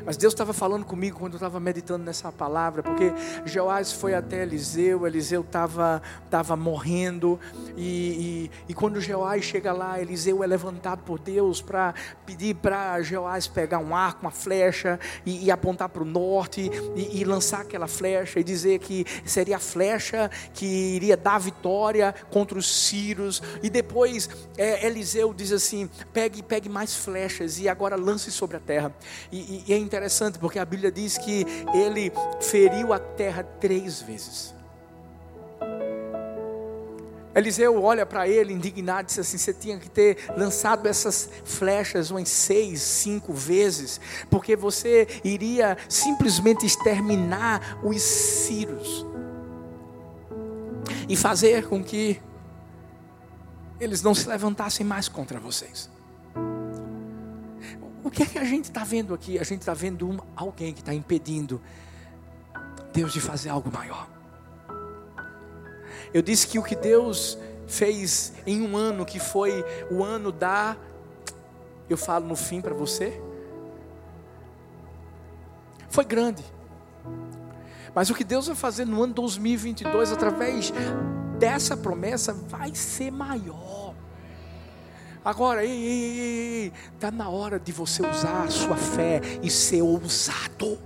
Mas 0.05 0.17
Deus 0.17 0.33
estava 0.33 0.53
falando 0.53 0.85
comigo 0.85 1.19
quando 1.19 1.35
eu 1.35 1.37
estava 1.37 1.59
meditando 1.61 2.05
nessa 2.05 2.31
palavra, 2.31 2.83
porque 2.83 3.13
Joás 3.45 3.93
foi 3.93 4.15
até 4.15 4.43
Eliseu, 4.43 5.07
Eliseu 5.07 5.41
estava 5.41 6.03
tava 6.31 6.57
morrendo, 6.57 7.39
e, 7.77 8.51
e, 8.67 8.71
e 8.71 8.75
quando 8.75 9.01
Joás 9.01 9.45
chega 9.45 9.73
lá, 9.73 10.01
Eliseu 10.01 10.43
é 10.43 10.47
levantado 10.47 11.03
por 11.03 11.19
Deus 11.19 11.61
para 11.61 11.95
pedir 12.25 12.55
para 12.57 13.01
Joás 13.03 13.47
pegar 13.47 13.79
um 13.79 13.95
arco, 13.95 14.23
uma 14.23 14.31
flecha, 14.31 14.99
e, 15.25 15.45
e 15.45 15.51
apontar 15.51 15.89
para 15.89 16.03
o 16.03 16.07
norte, 16.07 16.71
e, 16.95 17.21
e 17.21 17.25
lançar 17.25 17.63
aquela 17.63 17.87
flecha, 17.87 18.41
e 18.41 18.45
dizer 18.45 18.79
que 18.79 19.05
seria 19.25 19.57
a 19.57 19.61
flecha 19.61 20.31
que 20.53 20.67
iria 20.67 21.17
dar 21.17 21.39
vitória 21.39 22.15
contra 22.31 22.59
os 22.59 22.67
sírios, 22.67 23.43
e 23.63 23.71
depois 23.71 24.29
é, 24.57 24.87
Eliseu 24.87 25.33
diz 25.33 25.53
assim: 25.53 25.89
pegue, 26.13 26.43
pegue 26.43 26.69
mais 26.69 26.95
flechas, 26.95 27.59
e 27.59 27.69
agora 27.69 27.97
lance 27.97 28.31
sobre 28.31 28.57
a 28.57 28.61
terra. 28.61 28.93
e, 29.31 29.65
e 29.67 29.73
é 29.73 29.77
interessante 29.87 30.39
porque 30.39 30.59
a 30.59 30.65
Bíblia 30.65 30.93
diz 30.93 31.17
que 31.17 31.47
ele 31.73 32.13
feriu 32.41 32.93
a 32.93 32.99
terra 32.99 33.43
três 33.43 34.03
vezes. 34.03 34.55
Eliseu 37.37 37.83
olha 37.83 38.07
para 38.07 38.27
ele 38.27 38.55
indignado 38.55 39.03
e 39.03 39.07
diz 39.07 39.19
assim: 39.19 39.37
Você 39.37 39.53
tinha 39.53 39.79
que 39.79 39.91
ter 39.91 40.17
lançado 40.37 40.87
essas 40.87 41.29
flechas 41.45 42.11
umas 42.11 42.31
seis, 42.31 42.81
cinco 42.81 43.33
vezes, 43.35 44.01
porque 44.31 44.57
você 44.57 45.07
iria 45.23 45.77
simplesmente 45.87 46.65
exterminar 46.65 47.79
os 47.85 48.01
sírios 48.01 49.07
e 51.07 51.15
fazer 51.15 51.69
com 51.69 51.85
que 51.85 52.21
eles 53.79 54.01
não 54.01 54.15
se 54.15 54.27
levantassem 54.27 54.85
mais 54.85 55.07
contra 55.07 55.39
vocês. 55.39 55.91
O 58.07 58.11
que 58.11 58.23
é 58.23 58.27
que 58.27 58.39
a 58.39 58.45
gente 58.45 58.67
está 58.67 58.85
vendo 58.85 59.13
aqui? 59.13 59.37
A 59.37 59.43
gente 59.43 59.63
está 59.63 59.75
vendo 59.75 60.09
um, 60.09 60.17
alguém 60.37 60.73
que 60.73 60.79
está 60.79 60.95
impedindo 60.95 61.61
Deus 62.93 63.13
de 63.13 63.21
fazer 63.21 63.49
algo 63.49 63.69
maior. 63.69 64.09
Eu 66.15 66.23
disse 66.23 66.47
que 66.47 66.57
o 66.57 66.63
que 66.63 66.77
Deus 66.77 67.37
fez 67.67 68.33
em 68.47 68.63
um 68.63 68.77
ano, 68.77 69.05
que 69.05 69.19
foi 69.19 69.65
o 69.91 70.05
ano 70.05 70.31
da. 70.31 70.77
Eu 71.91 71.97
falo 71.97 72.29
no 72.29 72.37
fim 72.37 72.61
para 72.61 72.73
você. 72.73 73.21
Foi 75.89 76.05
grande. 76.05 76.45
Mas 77.93 78.09
o 78.09 78.15
que 78.15 78.23
Deus 78.23 78.47
vai 78.47 78.55
fazer 78.55 78.85
no 78.85 79.03
ano 79.03 79.15
2022 79.15 80.13
através 80.13 80.73
dessa 81.41 81.77
promessa 81.77 82.33
vai 82.33 82.73
ser 82.73 83.11
maior. 83.11 83.86
Agora, 85.27 85.65
ei, 85.65 85.73
ei, 85.73 86.73
está 86.95 87.11
na 87.11 87.29
hora 87.29 87.59
de 87.59 87.73
você 87.73 88.01
usar 88.01 88.45
a 88.45 88.49
sua 88.49 88.77
fé 88.77 89.21
e 89.43 89.51
ser 89.51 89.83
ousado. 89.83 90.79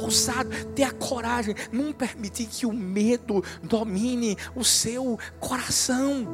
Ousado, 0.00 0.48
ter 0.74 0.84
a 0.84 0.92
coragem, 0.92 1.54
não 1.70 1.92
permitir 1.92 2.46
que 2.46 2.64
o 2.64 2.72
medo 2.72 3.44
domine 3.62 4.38
o 4.56 4.64
seu 4.64 5.18
coração. 5.38 6.26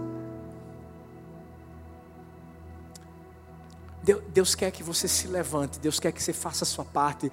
Deus 4.32 4.54
quer 4.54 4.70
que 4.70 4.84
você 4.84 5.08
se 5.08 5.26
levante, 5.26 5.80
Deus 5.80 5.98
quer 5.98 6.12
que 6.12 6.22
você 6.22 6.32
faça 6.32 6.62
a 6.62 6.66
sua 6.68 6.84
parte, 6.84 7.32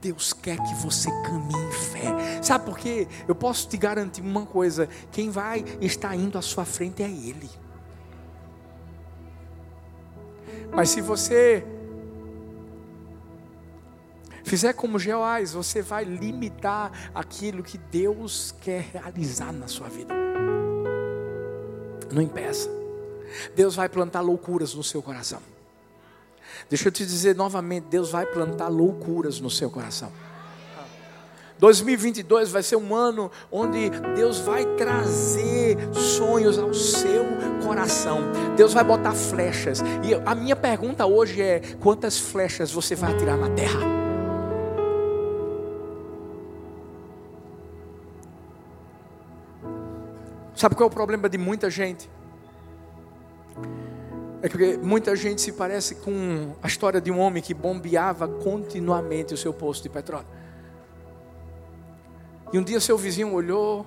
Deus 0.00 0.32
quer 0.32 0.58
que 0.58 0.74
você 0.76 1.10
caminhe 1.24 1.60
em 1.60 1.72
fé. 1.72 2.40
Sabe 2.40 2.66
por 2.66 2.78
quê? 2.78 3.08
Eu 3.26 3.34
posso 3.34 3.66
te 3.68 3.76
garantir 3.76 4.20
uma 4.20 4.46
coisa: 4.46 4.88
quem 5.10 5.28
vai 5.28 5.64
estar 5.80 6.14
indo 6.14 6.38
à 6.38 6.42
sua 6.42 6.64
frente 6.64 7.02
é 7.02 7.10
Ele. 7.10 7.63
Mas 10.74 10.90
se 10.90 11.00
você 11.00 11.64
fizer 14.42 14.72
como 14.72 14.98
Jeoás, 14.98 15.52
você 15.52 15.80
vai 15.80 16.04
limitar 16.04 17.10
aquilo 17.14 17.62
que 17.62 17.78
Deus 17.78 18.54
quer 18.60 18.90
realizar 18.92 19.52
na 19.52 19.68
sua 19.68 19.88
vida. 19.88 20.12
Não 22.12 22.20
impeça. 22.20 22.68
Deus 23.54 23.74
vai 23.76 23.88
plantar 23.88 24.20
loucuras 24.20 24.74
no 24.74 24.82
seu 24.82 25.02
coração. 25.02 25.40
Deixa 26.68 26.88
eu 26.88 26.92
te 26.92 27.04
dizer 27.04 27.34
novamente: 27.36 27.84
Deus 27.84 28.10
vai 28.10 28.26
plantar 28.26 28.68
loucuras 28.68 29.40
no 29.40 29.50
seu 29.50 29.70
coração. 29.70 30.12
2022 31.64 32.50
vai 32.50 32.62
ser 32.62 32.76
um 32.76 32.94
ano 32.94 33.30
onde 33.50 33.88
Deus 34.14 34.38
vai 34.38 34.66
trazer 34.76 35.78
sonhos 35.94 36.58
ao 36.58 36.74
seu 36.74 37.24
coração. 37.66 38.20
Deus 38.54 38.74
vai 38.74 38.84
botar 38.84 39.14
flechas. 39.14 39.80
E 40.02 40.12
a 40.26 40.34
minha 40.34 40.54
pergunta 40.54 41.06
hoje 41.06 41.40
é: 41.40 41.62
quantas 41.80 42.18
flechas 42.18 42.70
você 42.70 42.94
vai 42.94 43.14
atirar 43.14 43.38
na 43.38 43.48
terra? 43.48 43.80
Sabe 50.54 50.74
qual 50.74 50.90
é 50.90 50.92
o 50.92 50.94
problema 50.94 51.30
de 51.30 51.38
muita 51.38 51.70
gente? 51.70 52.10
É 54.42 54.50
porque 54.50 54.76
muita 54.76 55.16
gente 55.16 55.40
se 55.40 55.52
parece 55.52 55.94
com 55.94 56.54
a 56.62 56.66
história 56.66 57.00
de 57.00 57.10
um 57.10 57.18
homem 57.18 57.42
que 57.42 57.54
bombeava 57.54 58.28
continuamente 58.28 59.32
o 59.32 59.36
seu 59.38 59.54
poço 59.54 59.82
de 59.82 59.88
petróleo. 59.88 60.26
E 62.54 62.58
um 62.58 62.62
dia 62.62 62.78
seu 62.78 62.96
vizinho 62.96 63.32
olhou, 63.32 63.84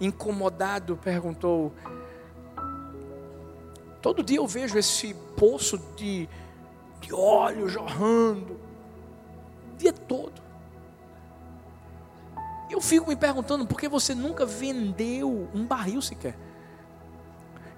incomodado, 0.00 0.96
perguntou: 0.96 1.72
Todo 4.02 4.24
dia 4.24 4.38
eu 4.38 4.48
vejo 4.48 4.76
esse 4.76 5.14
poço 5.36 5.78
de, 5.94 6.28
de 7.00 7.14
óleo 7.14 7.68
jorrando, 7.68 8.54
o 9.74 9.76
dia 9.76 9.92
todo. 9.92 10.42
Eu 12.68 12.80
fico 12.80 13.08
me 13.08 13.14
perguntando 13.14 13.64
por 13.64 13.78
que 13.78 13.88
você 13.88 14.12
nunca 14.12 14.44
vendeu 14.44 15.48
um 15.54 15.64
barril 15.64 16.02
sequer. 16.02 16.36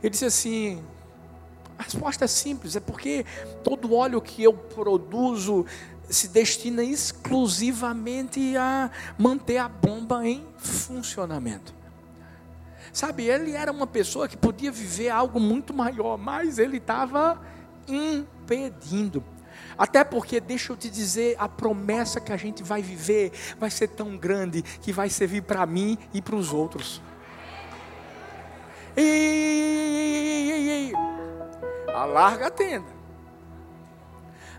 Ele 0.03 0.09
disse 0.09 0.25
assim: 0.25 0.83
a 1.79 1.83
resposta 1.83 2.25
é 2.25 2.29
simples, 2.29 2.75
é 2.75 2.81
porque 2.81 3.27
todo 3.63 3.95
óleo 3.95 4.19
que 4.19 4.43
eu 4.43 4.55
produzo 4.55 5.67
se 6.13 6.29
destina 6.29 6.85
exclusivamente 6.85 8.55
a 8.57 8.91
manter 9.19 9.57
a 9.57 9.69
bomba 9.69 10.27
em 10.27 10.47
funcionamento. 10.59 11.75
Sabe, 12.93 13.25
ele 13.25 13.53
era 13.53 13.73
uma 13.73 13.87
pessoa 13.87 14.29
que 14.29 14.37
podia 14.37 14.71
viver 14.71 15.09
algo 15.09 15.41
muito 15.41 15.73
maior, 15.73 16.19
mas 16.19 16.59
ele 16.59 16.77
estava 16.77 17.41
impedindo. 17.89 19.25
Até 19.79 20.05
porque, 20.05 20.39
deixa 20.39 20.73
eu 20.73 20.77
te 20.77 20.91
dizer, 20.91 21.35
a 21.39 21.49
promessa 21.49 22.21
que 22.21 22.31
a 22.31 22.37
gente 22.37 22.63
vai 22.63 22.83
viver 22.83 23.33
vai 23.59 23.71
ser 23.71 23.89
tão 23.89 24.15
grande 24.19 24.61
que 24.61 24.93
vai 24.93 25.09
servir 25.09 25.41
para 25.43 25.65
mim 25.65 25.97
e 26.13 26.21
para 26.21 26.37
os 26.37 26.53
outros. 26.53 27.01
Ei, 28.95 30.93
alarga 31.95 32.49
a 32.49 32.51
tenda. 32.51 32.93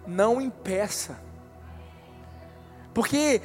Não 0.08 0.42
impeça 0.42 1.22
porque 2.94 3.42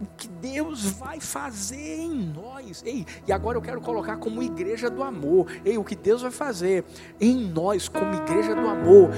o 0.00 0.06
que 0.16 0.26
Deus 0.28 0.84
vai 0.84 1.20
fazer 1.20 2.00
em 2.00 2.32
nós. 2.34 2.82
Ei, 2.84 3.06
e 3.26 3.32
agora 3.32 3.56
eu 3.56 3.62
quero 3.62 3.80
colocar 3.80 4.16
como 4.16 4.42
igreja 4.42 4.90
do 4.90 5.02
amor. 5.02 5.46
Ei, 5.64 5.78
o 5.78 5.84
que 5.84 5.94
Deus 5.94 6.22
vai 6.22 6.30
fazer 6.30 6.84
em 7.20 7.36
nós, 7.36 7.88
como 7.88 8.14
igreja 8.14 8.54
do 8.54 8.66
amor, 8.66 9.10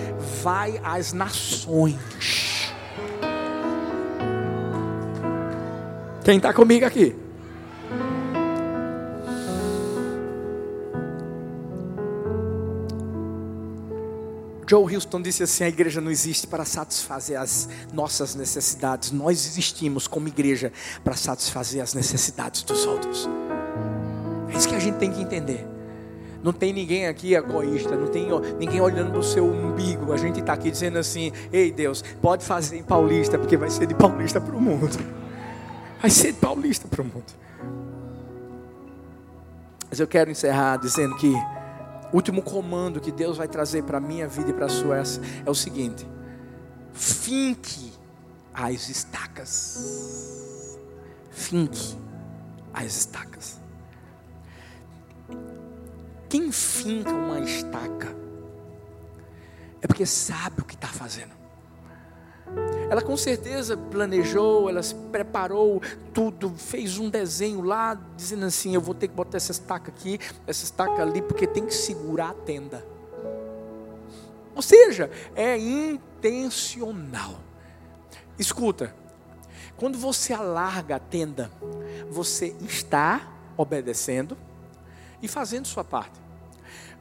vai 0.43 0.79
às 0.85 1.13
nações. 1.13 1.97
Quem 6.23 6.37
está 6.37 6.53
comigo 6.53 6.85
aqui? 6.85 7.24
Joe 14.67 14.95
Houston 14.95 15.21
disse 15.21 15.43
assim: 15.43 15.65
a 15.65 15.69
igreja 15.69 16.01
não 16.01 16.11
existe 16.11 16.47
para 16.47 16.65
satisfazer 16.65 17.39
as 17.39 17.69
nossas 17.93 18.35
necessidades, 18.35 19.11
nós 19.11 19.47
existimos 19.47 20.07
como 20.07 20.29
igreja 20.29 20.73
para 21.03 21.15
satisfazer 21.15 21.83
as 21.83 21.95
necessidades 21.95 22.63
dos 22.63 22.87
outros. 22.87 23.29
É 24.53 24.57
isso 24.57 24.69
que 24.69 24.75
a 24.75 24.81
gente 24.81 24.97
tem 24.97 25.11
que 25.11 25.21
entender. 25.21 25.67
Não 26.43 26.53
tem 26.53 26.75
ninguém 26.75 27.07
aqui 27.07 27.35
egoísta, 27.35 27.97
não 27.97 28.09
tem 28.09 28.29
ninguém 28.59 28.79
olhando 28.81 29.11
para 29.11 29.19
o 29.19 29.23
seu 29.23 29.47
umbigo. 29.47 30.13
A 30.13 30.17
gente 30.19 30.41
está 30.41 30.53
aqui 30.53 30.71
dizendo 30.71 30.99
assim: 30.99 31.33
Ei 31.53 31.73
Deus, 31.73 32.05
pode 32.21 32.45
fazer 32.45 32.77
em 32.77 32.83
Paulista, 32.83 33.39
porque 33.39 33.57
vai 33.57 33.71
ser 33.71 33.87
de 33.87 33.95
Paulista 33.95 34.41
para 34.41 34.55
o 34.55 34.61
mundo. 34.61 34.91
Vai 36.01 36.11
ser 36.11 36.33
de 36.33 36.39
Paulista 36.39 36.87
para 36.87 37.01
o 37.01 37.05
mundo. 37.05 37.33
Mas 39.89 39.99
eu 39.99 40.07
quero 40.07 40.31
encerrar 40.31 40.77
dizendo 40.77 41.17
que 41.17 41.33
último 42.15 42.43
comando 42.43 43.01
que 43.01 43.11
Deus 43.11 43.37
vai 43.37 43.49
trazer 43.49 43.83
para 43.83 43.99
a 43.99 44.01
minha 44.01 44.29
vida 44.29 44.51
e 44.51 44.53
para 44.53 44.67
a 44.67 44.69
sua 44.69 44.99
é 44.99 45.51
o 45.51 45.55
seguinte: 45.55 46.07
finque 46.93 47.93
as 48.53 48.89
estacas. 48.89 50.79
Finque 51.31 51.99
as 52.73 52.97
estacas. 52.97 53.61
Quem 56.29 56.51
finca 56.51 57.11
uma 57.11 57.41
estaca 57.41 58.15
é 59.83 59.87
porque 59.87 60.07
sabe 60.07 60.61
o 60.61 60.65
que 60.65 60.75
está 60.75 60.89
fazendo. 60.89 61.44
Ela 62.91 63.03
com 63.03 63.17
certeza 63.17 63.77
planejou, 63.77 64.69
ela 64.69 64.83
se 64.83 64.95
preparou 64.95 65.81
tudo, 66.13 66.51
fez 66.57 66.99
um 66.99 67.09
desenho 67.09 67.63
lá, 67.63 67.99
dizendo 68.17 68.45
assim: 68.45 68.75
eu 68.75 68.81
vou 68.81 68.95
ter 68.95 69.09
que 69.09 69.15
botar 69.15 69.37
essa 69.37 69.53
estaca 69.53 69.91
aqui, 69.91 70.19
essa 70.47 70.65
estaca 70.65 71.03
ali, 71.03 71.23
porque 71.23 71.47
tem 71.47 71.67
que 71.67 71.75
segurar 71.75 72.31
a 72.31 72.35
tenda. 72.35 72.85
Ou 74.55 74.63
seja, 74.63 75.11
é 75.35 75.59
intencional. 75.59 77.35
Escuta, 78.39 78.95
quando 79.77 79.99
você 79.99 80.33
alarga 80.33 80.97
a 80.97 80.99
tenda, 81.01 81.51
você 82.11 82.55
está 82.61 83.33
obedecendo 83.57 84.37
e 85.21 85.29
fazendo 85.29 85.67
sua 85.67 85.85
parte. 85.85 86.23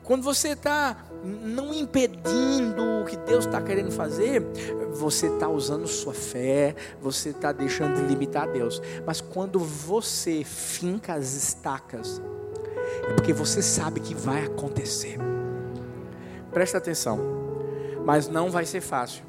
Quando 0.04 0.24
você 0.24 0.50
está 0.50 0.98
não 1.24 1.74
impedindo 1.74 3.02
o 3.02 3.06
que 3.06 3.16
Deus 3.16 3.46
está 3.46 3.62
querendo 3.62 3.92
fazer, 3.92 4.42
você 4.94 5.28
está 5.28 5.48
usando 5.48 5.88
sua 5.88 6.14
fé, 6.14 6.76
você 7.02 7.30
está 7.30 7.52
deixando 7.52 7.96
de 7.96 8.08
limitar 8.08 8.50
Deus. 8.52 8.82
Mas 9.06 9.20
quando 9.20 9.60
você 9.60 10.44
finca 10.44 11.14
as 11.14 11.34
estacas, 11.34 12.22
é 13.10 13.14
porque 13.14 13.34
você 13.34 13.62
sabe 13.62 14.00
que 14.00 14.14
vai 14.14 14.46
acontecer. 14.46 15.18
Presta 16.52 16.78
atenção, 16.78 17.20
mas 18.06 18.28
não 18.28 18.50
vai 18.50 18.66
ser 18.66 18.82
fácil. 18.82 19.24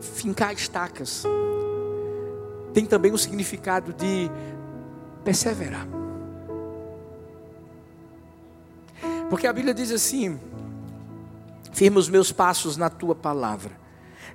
Fincar 0.00 0.52
estacas 0.52 1.24
tem 2.72 2.86
também 2.86 3.12
o 3.12 3.18
significado 3.18 3.92
de 3.92 4.30
perseverar. 5.24 5.86
Porque 9.28 9.46
a 9.46 9.52
Bíblia 9.52 9.72
diz 9.72 9.90
assim: 9.92 10.38
firma 11.72 11.98
os 11.98 12.08
meus 12.08 12.32
passos 12.32 12.76
na 12.76 12.90
tua 12.90 13.14
palavra, 13.14 13.72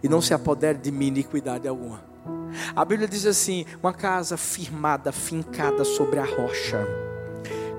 e 0.01 0.09
não 0.09 0.21
se 0.21 0.33
apodere 0.33 0.77
de 0.77 0.91
mim 0.91 1.07
iniquidade 1.07 1.67
alguma. 1.67 2.03
A 2.75 2.83
Bíblia 2.85 3.07
diz 3.07 3.25
assim: 3.25 3.65
uma 3.81 3.93
casa 3.93 4.37
firmada, 4.37 5.11
fincada 5.11 5.83
sobre 5.83 6.19
a 6.19 6.25
rocha. 6.25 6.85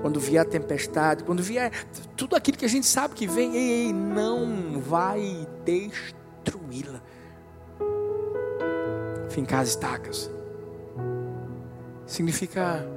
Quando 0.01 0.19
vier 0.19 0.41
a 0.41 0.45
tempestade, 0.45 1.23
quando 1.23 1.41
vier 1.41 1.71
tudo 2.15 2.35
aquilo 2.35 2.57
que 2.57 2.65
a 2.65 2.69
gente 2.69 2.85
sabe 2.85 3.15
que 3.15 3.27
vem, 3.27 3.55
ei, 3.55 3.69
ei, 3.87 3.93
não 3.93 4.79
vai 4.79 5.47
destruí-la. 5.65 7.01
Fincar 9.29 9.61
as 9.61 9.69
estacas 9.69 10.31
significa 12.07 12.87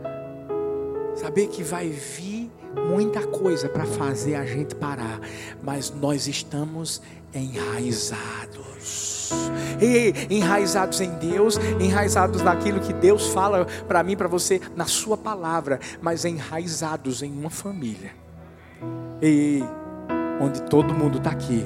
saber 1.16 1.48
que 1.48 1.64
vai 1.64 1.88
vir 1.88 2.39
muita 2.88 3.26
coisa 3.26 3.68
para 3.68 3.84
fazer 3.84 4.34
a 4.34 4.44
gente 4.44 4.74
parar, 4.74 5.20
mas 5.62 5.90
nós 5.90 6.26
estamos 6.26 7.00
enraizados. 7.34 9.30
E, 9.80 10.34
enraizados 10.34 11.00
em 11.00 11.10
Deus, 11.14 11.56
enraizados 11.80 12.42
naquilo 12.42 12.80
que 12.80 12.92
Deus 12.92 13.28
fala 13.28 13.66
para 13.86 14.02
mim, 14.02 14.16
para 14.16 14.28
você, 14.28 14.60
na 14.74 14.86
Sua 14.86 15.16
palavra, 15.16 15.78
mas 16.02 16.24
enraizados 16.24 17.22
em 17.22 17.32
uma 17.32 17.50
família. 17.50 18.12
E 19.22 19.62
onde 20.40 20.62
todo 20.62 20.94
mundo 20.94 21.18
está 21.18 21.30
aqui 21.30 21.64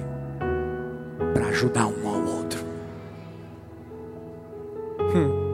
para 1.33 1.46
ajudar 1.46 1.87
um 1.87 2.09
ao 2.09 2.24
outro. 2.24 2.61
Hum. 5.14 5.44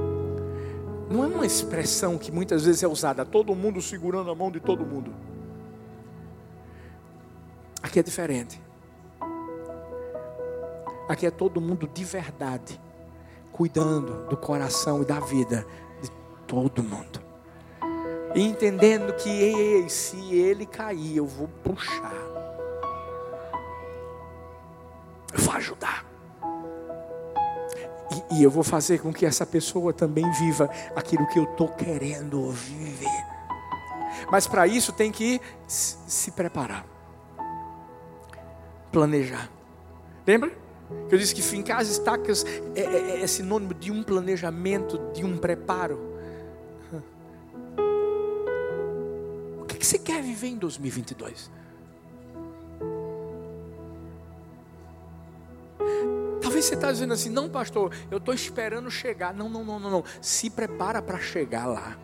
Não 1.10 1.24
é 1.24 1.26
uma 1.26 1.46
expressão 1.46 2.16
que 2.16 2.30
muitas 2.30 2.64
vezes 2.64 2.82
é 2.82 2.88
usada, 2.88 3.24
todo 3.24 3.54
mundo 3.54 3.82
segurando 3.82 4.30
a 4.30 4.34
mão 4.34 4.50
de 4.50 4.60
todo 4.60 4.86
mundo. 4.86 5.12
Aqui 7.82 7.98
é 7.98 8.02
diferente. 8.02 8.60
Aqui 11.08 11.26
é 11.26 11.30
todo 11.30 11.60
mundo 11.60 11.88
de 11.88 12.04
verdade, 12.04 12.80
cuidando 13.50 14.28
do 14.28 14.36
coração 14.36 15.02
e 15.02 15.04
da 15.04 15.18
vida 15.18 15.66
de 16.00 16.10
todo 16.46 16.82
mundo. 16.82 17.20
E 18.34 18.42
entendendo 18.42 19.12
que 19.14 19.28
ei, 19.28 19.88
se 19.88 20.16
ele 20.32 20.64
cair, 20.64 21.16
eu 21.16 21.26
vou 21.26 21.48
puxar. 21.64 22.14
Eu 25.32 25.40
vou 25.40 25.54
ajudar. 25.54 26.06
E, 28.30 28.38
e 28.38 28.42
eu 28.44 28.50
vou 28.50 28.62
fazer 28.62 29.00
com 29.00 29.12
que 29.12 29.26
essa 29.26 29.44
pessoa 29.44 29.92
também 29.92 30.30
viva 30.32 30.70
aquilo 30.94 31.26
que 31.26 31.38
eu 31.38 31.44
estou 31.44 31.68
querendo 31.68 32.50
viver. 32.52 33.26
Mas 34.30 34.46
para 34.46 34.66
isso 34.66 34.92
tem 34.92 35.10
que 35.10 35.40
se 35.66 36.30
preparar, 36.30 36.84
planejar. 38.90 39.50
Lembra? 40.26 40.50
Que 41.08 41.14
eu 41.14 41.18
disse 41.18 41.34
que 41.34 41.42
fincar 41.42 41.80
as 41.80 41.88
estacas 41.88 42.44
é, 42.74 42.80
é, 42.80 43.22
é 43.22 43.26
sinônimo 43.26 43.74
de 43.74 43.90
um 43.92 44.02
planejamento, 44.02 44.98
de 45.12 45.24
um 45.24 45.38
preparo. 45.38 46.10
O 49.60 49.64
que, 49.66 49.76
que 49.76 49.86
você 49.86 49.98
quer 49.98 50.22
viver 50.22 50.48
em 50.48 50.56
2022? 50.56 51.50
Talvez 56.40 56.64
você 56.64 56.74
está 56.74 56.90
dizendo 56.90 57.12
assim, 57.12 57.30
não, 57.30 57.48
pastor, 57.48 57.92
eu 58.10 58.18
estou 58.18 58.34
esperando 58.34 58.90
chegar. 58.90 59.32
Não, 59.32 59.48
não, 59.48 59.64
não, 59.64 59.78
não, 59.78 59.90
não. 59.90 60.04
Se 60.20 60.50
prepara 60.50 61.00
para 61.00 61.18
chegar 61.18 61.66
lá. 61.66 61.96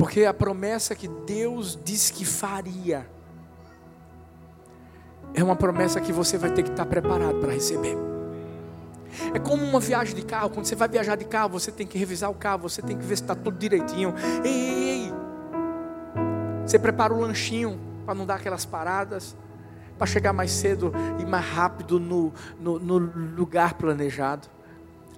Porque 0.00 0.24
a 0.24 0.32
promessa 0.32 0.94
que 0.94 1.06
Deus 1.06 1.78
disse 1.84 2.10
que 2.10 2.24
faria 2.24 3.06
é 5.34 5.44
uma 5.44 5.54
promessa 5.54 6.00
que 6.00 6.10
você 6.10 6.38
vai 6.38 6.50
ter 6.50 6.62
que 6.62 6.70
estar 6.70 6.86
preparado 6.86 7.38
para 7.38 7.52
receber. 7.52 7.98
É 9.34 9.38
como 9.38 9.62
uma 9.62 9.78
viagem 9.78 10.16
de 10.16 10.22
carro. 10.22 10.48
Quando 10.48 10.64
você 10.64 10.74
vai 10.74 10.88
viajar 10.88 11.16
de 11.16 11.26
carro, 11.26 11.50
você 11.50 11.70
tem 11.70 11.86
que 11.86 11.98
revisar 11.98 12.30
o 12.30 12.34
carro, 12.34 12.60
você 12.60 12.80
tem 12.80 12.96
que 12.96 13.04
ver 13.04 13.16
se 13.16 13.24
está 13.24 13.34
tudo 13.34 13.58
direitinho. 13.58 14.14
Ei, 14.42 14.50
ei, 14.50 14.88
ei. 14.88 15.12
Você 16.66 16.78
prepara 16.78 17.12
o 17.12 17.20
lanchinho 17.20 17.78
para 18.06 18.14
não 18.14 18.24
dar 18.24 18.36
aquelas 18.36 18.64
paradas, 18.64 19.36
para 19.98 20.06
chegar 20.06 20.32
mais 20.32 20.50
cedo 20.50 20.94
e 21.18 21.26
mais 21.26 21.44
rápido 21.44 22.00
no, 22.00 22.32
no, 22.58 22.78
no 22.78 22.96
lugar 23.36 23.74
planejado. 23.74 24.48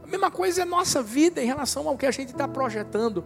A 0.03 0.09
mesma 0.09 0.29
coisa 0.29 0.62
é 0.62 0.64
nossa 0.64 1.01
vida 1.01 1.40
em 1.40 1.47
relação 1.47 1.87
ao 1.87 1.97
que 1.97 2.05
a 2.05 2.11
gente 2.11 2.33
está 2.33 2.49
projetando. 2.49 3.25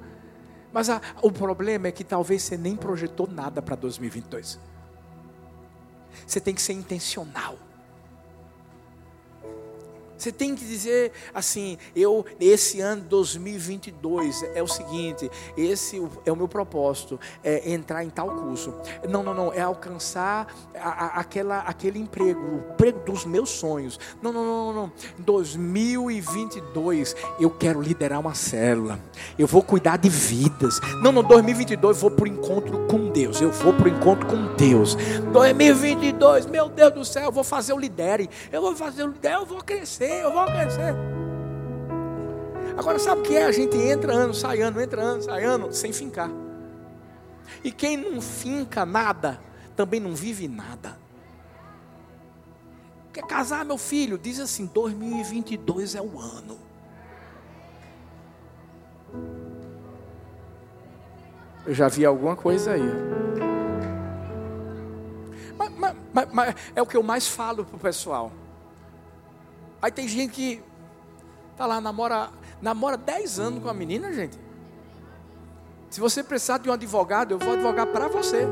Mas 0.76 0.90
a, 0.90 1.00
o 1.22 1.32
problema 1.32 1.88
é 1.88 1.90
que 1.90 2.04
talvez 2.04 2.42
você 2.42 2.54
nem 2.54 2.76
projetou 2.76 3.26
nada 3.26 3.62
para 3.62 3.74
2022. 3.74 4.60
Você 6.26 6.38
tem 6.38 6.54
que 6.54 6.60
ser 6.60 6.74
intencional. 6.74 7.56
Você 10.16 10.32
tem 10.32 10.54
que 10.54 10.64
dizer 10.64 11.12
assim: 11.34 11.76
eu, 11.94 12.24
esse 12.40 12.80
ano 12.80 13.02
2022 13.02 14.42
é 14.54 14.62
o 14.62 14.66
seguinte, 14.68 15.30
esse 15.56 16.02
é 16.24 16.32
o 16.32 16.36
meu 16.36 16.48
propósito, 16.48 17.20
é 17.44 17.70
entrar 17.70 18.04
em 18.04 18.10
tal 18.10 18.28
curso. 18.30 18.74
Não, 19.08 19.22
não, 19.22 19.34
não, 19.34 19.52
é 19.52 19.60
alcançar 19.60 20.46
a, 20.74 20.88
a, 20.88 21.06
aquela, 21.20 21.58
aquele 21.60 21.98
emprego, 21.98 22.40
o 22.40 22.72
emprego 22.72 23.00
dos 23.00 23.24
meus 23.24 23.50
sonhos. 23.50 23.98
Não, 24.22 24.32
não, 24.32 24.44
não, 24.44 24.72
não, 24.72 24.82
não. 24.82 24.92
2022 25.18 27.14
eu 27.38 27.50
quero 27.50 27.80
liderar 27.80 28.20
uma 28.20 28.34
célula, 28.34 28.98
eu 29.38 29.46
vou 29.46 29.62
cuidar 29.62 29.96
de 29.98 30.08
vidas. 30.08 30.80
Não, 31.02 31.12
não, 31.12 31.22
2022 31.22 31.96
eu 31.96 32.00
vou 32.00 32.10
para 32.10 32.24
o 32.24 32.28
encontro 32.28 32.86
com 32.86 33.10
Deus, 33.10 33.40
eu 33.40 33.50
vou 33.52 33.72
para 33.72 33.86
o 33.86 33.88
encontro 33.88 34.26
com 34.26 34.54
Deus. 34.54 34.96
2022, 35.32 36.46
meu 36.46 36.68
Deus 36.68 36.92
do 36.92 37.04
céu, 37.04 37.24
eu 37.24 37.32
vou 37.32 37.44
fazer 37.44 37.72
o 37.72 37.78
lidere, 37.78 38.30
eu 38.50 38.62
vou 38.62 38.74
fazer 38.74 39.04
o 39.04 39.08
lidere, 39.08 39.34
eu 39.34 39.46
vou 39.46 39.62
crescer 39.62 40.05
crescer, 40.06 40.22
eu 40.22 40.32
vou 40.32 40.44
crescer. 40.46 40.94
Agora, 42.76 42.98
sabe 42.98 43.20
o 43.20 43.24
que 43.24 43.36
é? 43.36 43.44
A 43.44 43.52
gente 43.52 43.76
entra 43.76 44.12
ano, 44.12 44.34
sai 44.34 44.60
ano, 44.60 44.80
entra 44.80 45.02
ano, 45.02 45.22
sai 45.22 45.44
ano, 45.44 45.72
sem 45.72 45.92
fincar. 45.92 46.30
E 47.64 47.72
quem 47.72 47.96
não 47.96 48.20
finca 48.20 48.84
nada, 48.84 49.40
também 49.74 49.98
não 49.98 50.14
vive 50.14 50.46
nada. 50.46 50.98
Quer 53.12 53.24
casar, 53.26 53.64
meu 53.64 53.78
filho? 53.78 54.18
Diz 54.18 54.40
assim: 54.40 54.66
2022 54.66 55.94
é 55.94 56.02
o 56.02 56.20
ano. 56.20 56.58
Eu 61.64 61.74
já 61.74 61.88
vi 61.88 62.04
alguma 62.04 62.36
coisa 62.36 62.72
aí. 62.72 62.82
Mas, 65.56 65.72
mas, 65.78 65.96
mas, 66.12 66.32
mas 66.32 66.54
é 66.74 66.82
o 66.82 66.86
que 66.86 66.96
eu 66.96 67.02
mais 67.02 67.26
falo 67.26 67.64
para 67.64 67.76
o 67.76 67.80
pessoal. 67.80 68.30
Aí 69.86 69.92
tem 69.92 70.08
gente 70.08 70.32
que 70.32 70.62
tá 71.56 71.64
lá, 71.64 71.80
namora, 71.80 72.30
namora 72.60 72.96
10 72.96 73.38
anos 73.38 73.62
com 73.62 73.68
a 73.68 73.72
menina, 73.72 74.12
gente. 74.12 74.36
Se 75.88 76.00
você 76.00 76.24
precisar 76.24 76.58
de 76.58 76.68
um 76.68 76.72
advogado, 76.72 77.30
eu 77.30 77.38
vou 77.38 77.52
advogar 77.52 77.86
para 77.86 78.08
você. 78.08 78.48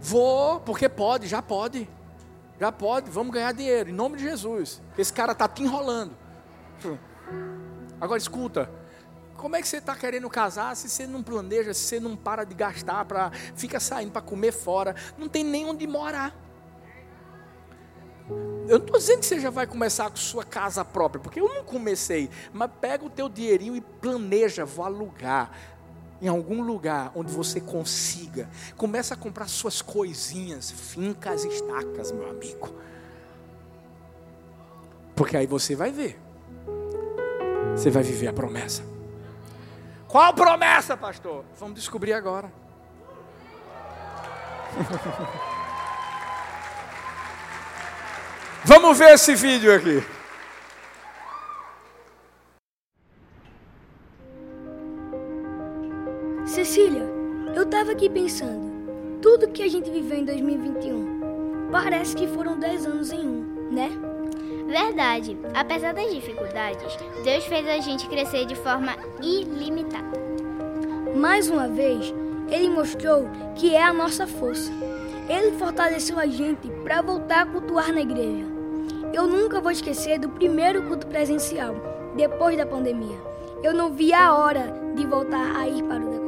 Vou, 0.00 0.60
porque 0.60 0.88
pode, 0.88 1.26
já 1.26 1.42
pode. 1.42 1.90
Já 2.60 2.70
pode, 2.70 3.10
vamos 3.10 3.34
ganhar 3.34 3.50
dinheiro, 3.50 3.90
em 3.90 3.92
nome 3.92 4.16
de 4.16 4.22
Jesus. 4.22 4.80
Esse 4.96 5.12
cara 5.12 5.32
está 5.32 5.48
te 5.48 5.64
enrolando. 5.64 6.12
Agora 8.00 8.18
escuta, 8.18 8.70
Como 9.36 9.56
é 9.56 9.60
que 9.60 9.66
você 9.66 9.78
está 9.78 9.96
querendo 9.96 10.30
casar 10.30 10.76
se 10.76 10.88
você 10.88 11.04
não 11.04 11.20
planeja, 11.20 11.74
se 11.74 11.80
você 11.80 11.98
não 11.98 12.14
para 12.14 12.44
de 12.44 12.54
gastar, 12.54 13.04
pra, 13.06 13.32
fica 13.56 13.80
saindo 13.80 14.12
para 14.12 14.22
comer 14.22 14.52
fora, 14.52 14.94
não 15.18 15.28
tem 15.28 15.42
nem 15.42 15.66
onde 15.66 15.84
morar. 15.84 16.43
Eu 18.28 18.78
não 18.78 18.86
estou 18.86 18.98
dizendo 18.98 19.20
que 19.20 19.26
você 19.26 19.38
já 19.38 19.50
vai 19.50 19.66
começar 19.66 20.08
com 20.08 20.16
sua 20.16 20.44
casa 20.44 20.84
própria, 20.84 21.20
porque 21.20 21.40
eu 21.40 21.48
não 21.48 21.64
comecei. 21.64 22.30
Mas 22.52 22.70
pega 22.80 23.04
o 23.04 23.10
teu 23.10 23.28
dinheirinho 23.28 23.76
e 23.76 23.80
planeja, 23.80 24.64
vou 24.64 24.84
alugar 24.84 25.50
em 26.22 26.28
algum 26.28 26.62
lugar 26.62 27.12
onde 27.14 27.30
você 27.30 27.60
consiga. 27.60 28.48
Começa 28.76 29.12
a 29.12 29.16
comprar 29.16 29.46
suas 29.48 29.82
coisinhas, 29.82 30.70
fincas, 30.70 31.44
estacas, 31.44 32.10
meu 32.10 32.30
amigo. 32.30 32.74
Porque 35.14 35.36
aí 35.36 35.46
você 35.46 35.76
vai 35.76 35.92
ver. 35.92 36.18
Você 37.76 37.90
vai 37.90 38.02
viver 38.02 38.28
a 38.28 38.32
promessa. 38.32 38.82
Qual 40.08 40.32
promessa, 40.32 40.96
pastor? 40.96 41.44
Vamos 41.58 41.74
descobrir 41.74 42.14
agora. 42.14 42.50
Vamos 48.66 48.96
ver 48.96 49.12
esse 49.12 49.34
vídeo 49.34 49.74
aqui. 49.74 50.02
Cecília, 56.46 57.02
eu 57.54 57.66
tava 57.66 57.92
aqui 57.92 58.08
pensando. 58.08 59.20
Tudo 59.20 59.50
que 59.50 59.62
a 59.62 59.68
gente 59.68 59.90
viveu 59.90 60.16
em 60.16 60.24
2021 60.24 61.68
parece 61.70 62.16
que 62.16 62.26
foram 62.26 62.58
10 62.58 62.86
anos 62.86 63.12
em 63.12 63.20
um, 63.20 63.70
né? 63.70 63.90
Verdade. 64.66 65.36
Apesar 65.52 65.92
das 65.92 66.10
dificuldades, 66.10 66.96
Deus 67.22 67.44
fez 67.44 67.68
a 67.68 67.78
gente 67.80 68.08
crescer 68.08 68.46
de 68.46 68.54
forma 68.54 68.96
ilimitada. 69.20 70.18
Mais 71.14 71.50
uma 71.50 71.68
vez, 71.68 72.14
Ele 72.48 72.70
mostrou 72.70 73.28
que 73.56 73.74
é 73.74 73.82
a 73.82 73.92
nossa 73.92 74.26
força. 74.26 74.72
Ele 75.28 75.52
fortaleceu 75.58 76.18
a 76.18 76.26
gente 76.26 76.70
para 76.82 77.02
voltar 77.02 77.42
a 77.42 77.46
cultuar 77.46 77.92
na 77.92 78.00
igreja. 78.00 78.53
Eu 79.14 79.28
nunca 79.28 79.60
vou 79.60 79.70
esquecer 79.70 80.18
do 80.18 80.28
primeiro 80.28 80.82
culto 80.88 81.06
presencial, 81.06 81.76
depois 82.16 82.56
da 82.56 82.66
pandemia. 82.66 83.16
Eu 83.62 83.72
não 83.72 83.92
vi 83.92 84.12
a 84.12 84.34
hora 84.34 84.74
de 84.96 85.06
voltar 85.06 85.54
a 85.54 85.68
ir 85.68 85.84
para 85.84 86.04
o 86.04 86.23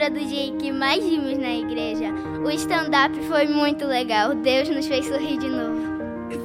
lembra 0.00 0.10
do 0.10 0.26
dia 0.26 0.50
que 0.52 0.72
mais 0.72 1.04
vimos 1.04 1.36
na 1.36 1.52
igreja? 1.52 2.06
O 2.42 2.50
stand-up 2.50 3.14
foi 3.28 3.46
muito 3.46 3.84
legal. 3.84 4.34
Deus 4.34 4.66
nos 4.70 4.86
fez 4.86 5.04
sorrir 5.04 5.38
de 5.38 5.46
novo. 5.46 5.78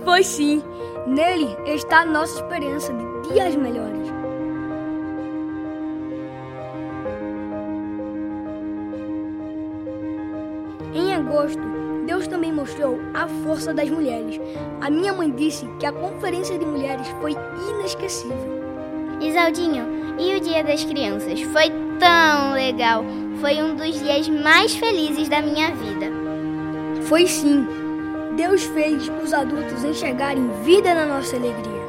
Foi 0.03 0.23
sim. 0.23 0.61
Nele 1.07 1.55
está 1.65 2.01
a 2.01 2.05
nossa 2.05 2.35
esperança 2.35 2.91
de 2.93 3.29
dias 3.29 3.55
melhores. 3.55 4.09
Em 10.93 11.13
agosto, 11.13 11.61
Deus 12.05 12.27
também 12.27 12.51
mostrou 12.51 12.99
a 13.13 13.25
força 13.45 13.73
das 13.73 13.89
mulheres. 13.89 14.37
A 14.81 14.89
minha 14.89 15.13
mãe 15.13 15.31
disse 15.31 15.65
que 15.79 15.85
a 15.85 15.93
conferência 15.93 16.59
de 16.59 16.65
mulheres 16.65 17.07
foi 17.21 17.37
inesquecível. 17.69 18.65
Isaldinho, 19.21 19.85
e 20.19 20.35
o 20.35 20.41
Dia 20.41 20.63
das 20.63 20.83
Crianças? 20.83 21.39
Foi 21.41 21.69
tão 21.99 22.53
legal. 22.53 23.05
Foi 23.39 23.61
um 23.61 23.75
dos 23.75 23.99
dias 23.99 24.29
mais 24.29 24.75
felizes 24.75 25.27
da 25.27 25.41
minha 25.41 25.71
vida. 25.71 26.07
Foi 27.03 27.27
sim. 27.27 27.67
Deus 28.35 28.63
fez 28.63 29.09
os 29.23 29.33
adultos 29.33 29.83
enxergarem 29.83 30.49
vida 30.63 30.93
na 30.93 31.05
nossa 31.05 31.35
alegria. 31.35 31.85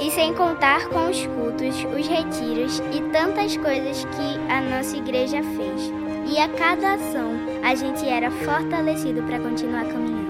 E 0.00 0.10
sem 0.10 0.34
contar 0.34 0.88
com 0.88 1.08
os 1.08 1.26
cultos, 1.26 1.76
os 1.98 2.06
retiros 2.06 2.82
e 2.92 3.00
tantas 3.12 3.56
coisas 3.56 4.04
que 4.04 4.52
a 4.52 4.60
nossa 4.60 4.96
igreja 4.96 5.42
fez. 5.42 5.92
E 6.30 6.38
a 6.38 6.48
cada 6.48 6.94
ação, 6.94 7.32
a 7.62 7.74
gente 7.74 8.06
era 8.06 8.30
fortalecido 8.30 9.22
para 9.22 9.38
continuar 9.38 9.84
caminhando. 9.84 10.26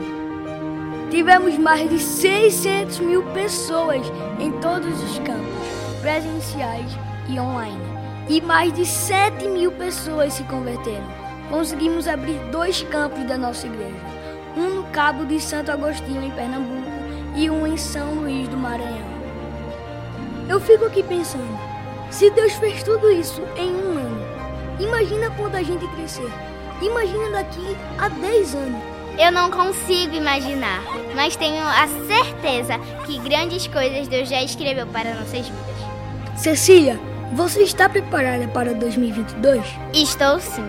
Tivemos 1.10 1.56
mais 1.58 1.88
de 1.88 1.98
600 1.98 3.00
mil 3.00 3.22
pessoas 3.32 4.02
em 4.38 4.52
todos 4.60 5.02
os 5.02 5.18
campos, 5.20 6.00
presenciais 6.02 6.90
e 7.28 7.40
online. 7.40 7.95
E 8.28 8.40
mais 8.40 8.72
de 8.72 8.84
7 8.84 9.46
mil 9.46 9.70
pessoas 9.72 10.32
se 10.32 10.42
converteram. 10.44 11.06
Conseguimos 11.48 12.08
abrir 12.08 12.38
dois 12.50 12.82
campos 12.82 13.24
da 13.24 13.38
nossa 13.38 13.66
igreja: 13.66 13.94
um 14.56 14.68
no 14.76 14.84
Cabo 14.84 15.24
de 15.24 15.40
Santo 15.40 15.70
Agostinho, 15.70 16.22
em 16.22 16.30
Pernambuco, 16.32 16.90
e 17.36 17.48
um 17.48 17.64
em 17.66 17.76
São 17.76 18.14
Luís 18.14 18.48
do 18.48 18.56
Maranhão. 18.56 19.06
Eu 20.48 20.60
fico 20.60 20.86
aqui 20.86 21.04
pensando: 21.04 21.56
se 22.10 22.28
Deus 22.30 22.54
fez 22.54 22.82
tudo 22.82 23.10
isso 23.12 23.42
em 23.56 23.70
um 23.70 23.98
ano, 23.98 24.26
imagina 24.80 25.30
quando 25.30 25.54
a 25.54 25.62
gente 25.62 25.86
crescer. 25.88 26.30
Imagina 26.82 27.30
daqui 27.30 27.76
a 27.96 28.08
10 28.08 28.54
anos. 28.54 28.82
Eu 29.18 29.32
não 29.32 29.50
consigo 29.50 30.14
imaginar, 30.14 30.82
mas 31.14 31.36
tenho 31.36 31.64
a 31.64 31.88
certeza 32.06 32.78
que 33.06 33.18
grandes 33.20 33.66
coisas 33.66 34.08
Deus 34.08 34.28
já 34.28 34.42
escreveu 34.42 34.86
para 34.88 35.14
nossas 35.14 35.48
vidas. 35.48 36.36
Cecília, 36.36 37.00
você 37.32 37.62
está 37.62 37.88
preparada 37.88 38.46
para 38.48 38.72
2022? 38.74 39.64
Estou 39.92 40.38
sim. 40.38 40.64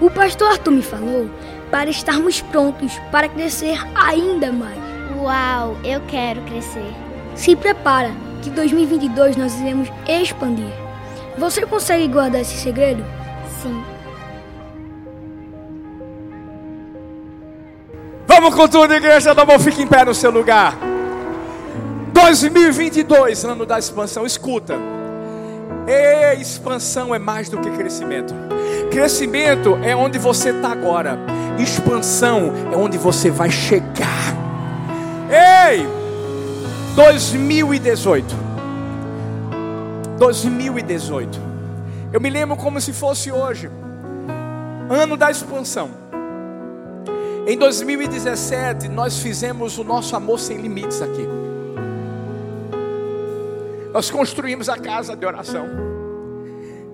O 0.00 0.10
pastor 0.10 0.52
Arthur 0.52 0.70
me 0.72 0.82
falou 0.82 1.28
para 1.70 1.90
estarmos 1.90 2.40
prontos 2.40 2.98
para 3.10 3.28
crescer 3.28 3.78
ainda 3.94 4.52
mais. 4.52 4.78
Uau, 5.16 5.76
eu 5.82 6.00
quero 6.08 6.40
crescer. 6.42 6.94
Se 7.34 7.56
prepara, 7.56 8.12
que 8.42 8.50
2022 8.50 9.36
nós 9.36 9.58
iremos 9.60 9.88
expandir. 10.06 10.72
Você 11.36 11.64
consegue 11.66 12.06
guardar 12.06 12.42
esse 12.42 12.56
segredo? 12.56 13.04
Sim. 13.62 13.82
Vamos 18.26 18.54
com 18.54 18.68
tudo, 18.68 18.94
igreja 18.94 19.34
da 19.34 19.44
mão, 19.44 19.58
fique 19.58 19.82
em 19.82 19.86
pé 19.86 20.04
no 20.04 20.14
seu 20.14 20.30
lugar. 20.30 20.76
2022, 22.12 23.44
ano 23.44 23.66
da 23.66 23.78
expansão, 23.78 24.24
escuta. 24.24 24.97
E 25.88 26.38
expansão 26.38 27.14
é 27.14 27.18
mais 27.18 27.48
do 27.48 27.58
que 27.58 27.70
crescimento. 27.70 28.34
Crescimento 28.90 29.78
é 29.82 29.96
onde 29.96 30.18
você 30.18 30.50
está 30.50 30.70
agora. 30.70 31.18
Expansão 31.58 32.52
é 32.70 32.76
onde 32.76 32.98
você 32.98 33.30
vai 33.30 33.50
chegar. 33.50 34.36
Ei! 35.30 35.88
2018. 36.94 38.36
2018. 40.18 41.40
Eu 42.12 42.20
me 42.20 42.28
lembro 42.28 42.56
como 42.56 42.78
se 42.80 42.92
fosse 42.92 43.32
hoje. 43.32 43.70
Ano 44.90 45.16
da 45.16 45.30
expansão. 45.30 45.90
Em 47.46 47.56
2017, 47.56 48.88
nós 48.88 49.20
fizemos 49.20 49.78
o 49.78 49.84
nosso 49.84 50.14
amor 50.14 50.38
sem 50.38 50.58
limites 50.58 51.00
aqui. 51.00 51.26
Nós 53.98 54.12
construímos 54.12 54.68
a 54.68 54.78
casa 54.78 55.16
de 55.16 55.26
oração. 55.26 55.66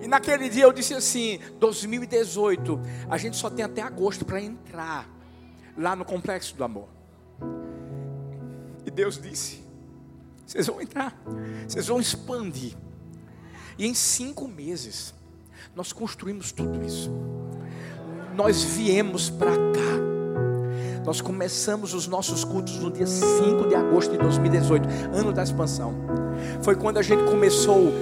E 0.00 0.08
naquele 0.08 0.48
dia 0.48 0.64
eu 0.64 0.72
disse 0.72 0.94
assim: 0.94 1.38
2018, 1.60 2.80
a 3.10 3.18
gente 3.18 3.36
só 3.36 3.50
tem 3.50 3.62
até 3.62 3.82
agosto 3.82 4.24
para 4.24 4.40
entrar 4.40 5.06
lá 5.76 5.94
no 5.94 6.02
complexo 6.02 6.56
do 6.56 6.64
amor. 6.64 6.88
E 8.86 8.90
Deus 8.90 9.20
disse: 9.20 9.62
vocês 10.46 10.66
vão 10.66 10.80
entrar, 10.80 11.14
vocês 11.68 11.88
vão 11.88 12.00
expandir. 12.00 12.74
E 13.76 13.86
em 13.86 13.92
cinco 13.92 14.48
meses, 14.48 15.12
nós 15.76 15.92
construímos 15.92 16.52
tudo 16.52 16.82
isso. 16.82 17.12
Nós 18.34 18.62
viemos 18.62 19.28
para 19.28 19.50
cá. 19.50 21.04
Nós 21.04 21.20
começamos 21.20 21.92
os 21.92 22.06
nossos 22.06 22.44
cultos 22.44 22.78
no 22.78 22.90
dia 22.90 23.06
5 23.06 23.68
de 23.68 23.74
agosto 23.74 24.12
de 24.12 24.16
2018, 24.16 24.88
ano 25.12 25.34
da 25.34 25.42
expansão. 25.42 26.23
Foi 26.62 26.74
quando 26.74 26.98
a 26.98 27.02
gente 27.02 27.22
começou 27.24 27.92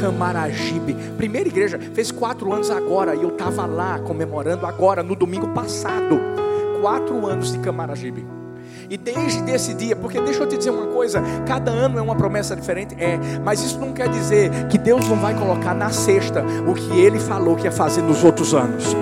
Camaragibe, 0.00 0.94
primeira 1.16 1.48
igreja, 1.48 1.78
fez 1.94 2.10
quatro 2.10 2.52
anos 2.52 2.70
agora, 2.70 3.14
e 3.14 3.22
eu 3.22 3.28
estava 3.28 3.66
lá 3.66 3.98
comemorando 3.98 4.66
agora, 4.66 5.02
no 5.02 5.14
domingo 5.14 5.48
passado, 5.48 6.20
quatro 6.80 7.26
anos 7.26 7.52
de 7.52 7.58
Camaragibe. 7.58 8.26
E 8.90 8.96
desde 8.96 9.50
esse 9.50 9.72
dia, 9.72 9.96
porque 9.96 10.20
deixa 10.20 10.42
eu 10.42 10.46
te 10.46 10.58
dizer 10.58 10.70
uma 10.70 10.86
coisa, 10.88 11.22
cada 11.46 11.70
ano 11.70 11.98
é 11.98 12.02
uma 12.02 12.14
promessa 12.14 12.54
diferente, 12.54 12.94
é, 12.98 13.18
mas 13.42 13.62
isso 13.62 13.78
não 13.78 13.92
quer 13.92 14.08
dizer 14.08 14.50
que 14.68 14.76
Deus 14.76 15.08
não 15.08 15.16
vai 15.16 15.34
colocar 15.34 15.74
na 15.74 15.90
sexta 15.90 16.44
o 16.66 16.74
que 16.74 17.00
Ele 17.00 17.18
falou 17.18 17.56
que 17.56 17.64
ia 17.64 17.72
fazer 17.72 18.02
nos 18.02 18.22
outros 18.22 18.52
anos. 18.52 18.94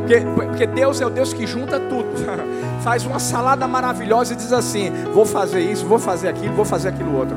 Porque, 0.00 0.20
porque 0.34 0.66
Deus 0.66 1.00
é 1.00 1.06
o 1.06 1.10
Deus 1.10 1.32
que 1.32 1.46
junta 1.46 1.78
tudo, 1.78 2.08
faz 2.82 3.06
uma 3.06 3.20
salada 3.20 3.68
maravilhosa 3.68 4.32
e 4.32 4.36
diz 4.36 4.52
assim: 4.52 4.90
vou 5.14 5.24
fazer 5.24 5.60
isso, 5.60 5.86
vou 5.86 5.98
fazer 5.98 6.28
aquilo, 6.28 6.54
vou 6.54 6.64
fazer 6.64 6.88
aquilo 6.88 7.16
outro. 7.16 7.36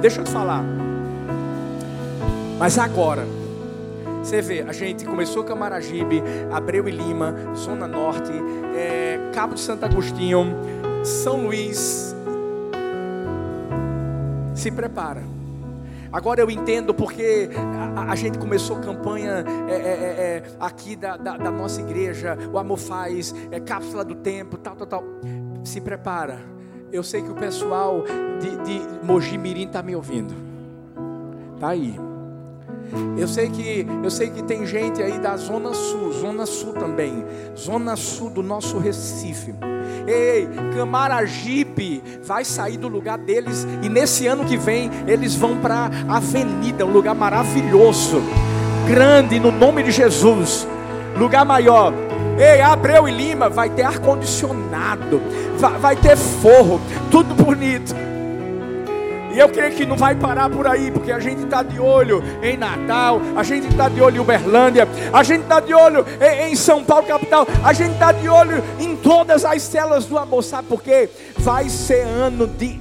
Deixa 0.00 0.20
eu 0.20 0.24
te 0.24 0.30
falar, 0.30 0.62
Mas 2.58 2.78
agora, 2.78 3.26
você 4.22 4.42
vê, 4.42 4.62
a 4.62 4.72
gente 4.72 5.04
começou 5.04 5.44
Camaragibe, 5.44 6.22
Abreu 6.50 6.88
e 6.88 6.90
Lima, 6.90 7.34
Zona 7.54 7.86
Norte, 7.86 8.32
é, 8.74 9.30
Cabo 9.32 9.54
de 9.54 9.60
Santo 9.60 9.84
Agostinho, 9.84 10.46
São 11.04 11.44
Luís. 11.44 12.14
Se 14.54 14.70
prepara. 14.70 15.22
Agora 16.12 16.40
eu 16.40 16.50
entendo 16.50 16.94
porque 16.94 17.50
a, 17.96 18.12
a 18.12 18.16
gente 18.16 18.38
começou 18.38 18.76
campanha 18.76 19.44
é, 19.68 19.74
é, 19.74 19.76
é, 19.76 19.82
é, 20.18 20.42
aqui 20.58 20.96
da, 20.96 21.16
da, 21.16 21.36
da, 21.36 21.50
nossa 21.50 21.80
igreja, 21.80 22.38
o 22.52 22.58
Amor 22.58 22.78
Faz, 22.78 23.34
é 23.50 23.60
cápsula 23.60 24.04
do 24.04 24.14
tempo, 24.14 24.56
tal, 24.56 24.76
tal, 24.76 24.86
tal. 24.86 25.04
Se 25.64 25.80
prepara. 25.80 26.55
Eu 26.96 27.02
sei 27.02 27.20
que 27.20 27.30
o 27.30 27.34
pessoal 27.34 28.06
de, 28.40 28.56
de 28.64 28.80
Mogi 29.02 29.36
Mirim 29.36 29.66
está 29.66 29.82
me 29.82 29.94
ouvindo. 29.94 30.34
Tá 31.60 31.68
aí. 31.68 31.94
Eu 33.18 33.28
sei 33.28 33.50
que 33.50 33.86
eu 34.02 34.10
sei 34.10 34.30
que 34.30 34.42
tem 34.42 34.64
gente 34.64 35.02
aí 35.02 35.18
da 35.18 35.36
zona 35.36 35.74
sul, 35.74 36.10
zona 36.14 36.46
sul 36.46 36.72
também, 36.72 37.22
zona 37.54 37.96
sul 37.96 38.30
do 38.30 38.42
nosso 38.42 38.78
Recife. 38.78 39.54
Ei, 40.06 40.48
Camaragibe 40.74 42.02
vai 42.24 42.46
sair 42.46 42.78
do 42.78 42.88
lugar 42.88 43.18
deles 43.18 43.66
e 43.82 43.90
nesse 43.90 44.26
ano 44.26 44.46
que 44.46 44.56
vem 44.56 44.90
eles 45.06 45.34
vão 45.34 45.58
para 45.58 45.90
Avenida, 46.08 46.86
um 46.86 46.92
lugar 46.92 47.14
maravilhoso, 47.14 48.22
grande 48.88 49.38
no 49.38 49.52
nome 49.52 49.82
de 49.82 49.90
Jesus, 49.90 50.66
lugar 51.18 51.44
maior. 51.44 52.05
Ei, 52.38 52.60
Abreu 52.60 53.08
e 53.08 53.10
Lima 53.10 53.48
vai 53.48 53.70
ter 53.70 53.82
ar 53.82 53.98
condicionado, 53.98 55.22
vai, 55.56 55.78
vai 55.78 55.96
ter 55.96 56.16
forro, 56.16 56.80
tudo 57.10 57.34
bonito. 57.34 57.94
E 59.32 59.38
eu 59.38 59.48
creio 59.50 59.74
que 59.74 59.84
não 59.84 59.96
vai 59.98 60.14
parar 60.14 60.48
por 60.48 60.66
aí, 60.66 60.90
porque 60.90 61.12
a 61.12 61.18
gente 61.18 61.44
está 61.44 61.62
de 61.62 61.78
olho 61.78 62.22
em 62.42 62.56
Natal, 62.56 63.20
a 63.36 63.42
gente 63.42 63.68
está 63.68 63.86
de 63.86 64.00
olho 64.00 64.16
em 64.16 64.20
Uberlândia, 64.20 64.88
a 65.12 65.22
gente 65.22 65.42
está 65.42 65.60
de 65.60 65.74
olho 65.74 66.06
em, 66.20 66.56
São 66.56 66.82
Paulo, 66.82 67.06
capital, 67.06 67.46
a 67.62 67.72
gente 67.74 67.92
está 67.92 68.12
de 68.12 68.28
olho 68.30 68.64
em 68.78 68.96
todas 68.96 69.44
as 69.44 69.60
células 69.62 70.06
do 70.06 70.16
amor. 70.18 70.42
Sabe 70.42 70.68
por 70.68 70.82
quê? 70.82 71.10
Vai 71.36 71.68
ser 71.68 72.00
ano 72.00 72.46
de 72.46 72.80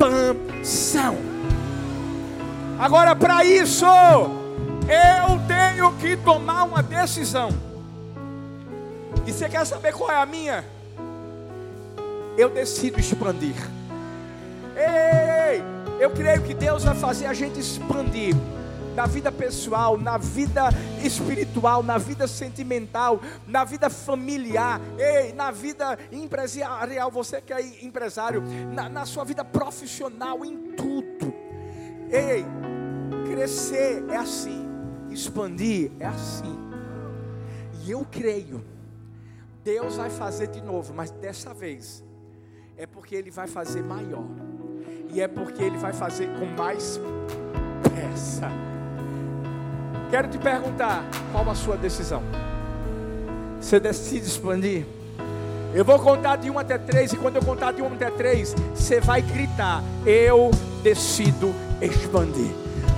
expansão. 0.00 1.16
Agora, 2.78 3.14
para 3.14 3.44
isso, 3.44 3.86
eu 3.86 5.40
tenho 5.46 5.92
que 6.00 6.16
tomar 6.16 6.64
uma 6.64 6.82
decisão. 6.82 7.71
E 9.26 9.32
você 9.32 9.48
quer 9.48 9.64
saber 9.64 9.92
qual 9.92 10.10
é 10.10 10.16
a 10.16 10.26
minha? 10.26 10.64
Eu 12.36 12.48
decido 12.50 12.98
expandir. 12.98 13.54
Ei, 14.76 15.62
eu 16.00 16.10
creio 16.10 16.42
que 16.42 16.54
Deus 16.54 16.84
vai 16.84 16.94
fazer 16.94 17.26
a 17.26 17.34
gente 17.34 17.60
expandir 17.60 18.34
na 18.94 19.06
vida 19.06 19.32
pessoal, 19.32 19.96
na 19.96 20.18
vida 20.18 20.68
espiritual, 21.02 21.82
na 21.82 21.98
vida 21.98 22.26
sentimental, 22.26 23.20
na 23.46 23.64
vida 23.64 23.88
familiar, 23.88 24.80
ei, 24.98 25.32
na 25.32 25.50
vida 25.50 25.98
empresarial, 26.10 27.10
você 27.10 27.40
que 27.40 27.52
é 27.52 27.84
empresário, 27.84 28.42
na, 28.72 28.88
na 28.88 29.06
sua 29.06 29.24
vida 29.24 29.44
profissional, 29.44 30.44
em 30.44 30.72
tudo. 30.72 31.32
Ei, 32.10 32.44
crescer 33.26 34.04
é 34.10 34.16
assim, 34.16 34.68
expandir 35.10 35.90
é 35.98 36.06
assim. 36.06 36.58
E 37.84 37.90
eu 37.90 38.06
creio, 38.10 38.62
Deus 39.64 39.96
vai 39.96 40.10
fazer 40.10 40.48
de 40.48 40.60
novo, 40.60 40.92
mas 40.92 41.10
dessa 41.10 41.54
vez 41.54 42.02
é 42.76 42.86
porque 42.86 43.14
Ele 43.14 43.30
vai 43.30 43.46
fazer 43.46 43.82
maior 43.82 44.24
e 45.12 45.20
é 45.20 45.28
porque 45.28 45.62
Ele 45.62 45.78
vai 45.78 45.92
fazer 45.92 46.28
com 46.38 46.46
mais 46.46 47.00
pressa. 47.82 48.50
Quero 50.10 50.28
te 50.28 50.38
perguntar: 50.38 51.04
qual 51.30 51.48
a 51.48 51.54
sua 51.54 51.76
decisão? 51.76 52.22
Você 53.60 53.78
decide 53.78 54.26
expandir? 54.26 54.84
Eu 55.74 55.84
vou 55.84 55.98
contar 55.98 56.36
de 56.36 56.50
1 56.50 56.58
até 56.58 56.76
3, 56.76 57.12
e 57.12 57.16
quando 57.16 57.36
eu 57.36 57.42
contar 57.42 57.72
de 57.72 57.80
1 57.80 57.86
até 57.86 58.10
3, 58.10 58.54
você 58.74 59.00
vai 59.00 59.22
gritar: 59.22 59.82
Eu 60.04 60.50
decido 60.82 61.54
expandir. 61.80 62.50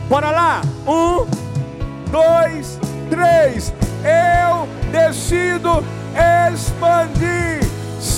Bora 0.08 0.30
lá! 0.30 0.62
1, 0.86 2.10
2, 2.10 2.78
3. 3.10 3.72
Eu 4.48 4.66
decido 4.90 5.70
expandir. 5.70 6.03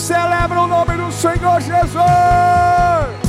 Celebra 0.07 0.61
o 0.61 0.67
nome 0.69 0.97
do 0.97 1.11
Senhor 1.11 1.61
Jesus. 1.61 3.26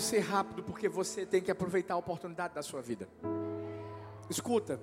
Vou 0.00 0.08
ser 0.08 0.20
rápido 0.20 0.62
porque 0.62 0.88
você 0.88 1.26
tem 1.26 1.42
que 1.42 1.50
aproveitar 1.50 1.92
a 1.92 1.96
oportunidade 1.98 2.54
da 2.54 2.62
sua 2.62 2.80
vida. 2.80 3.06
Escuta. 4.30 4.80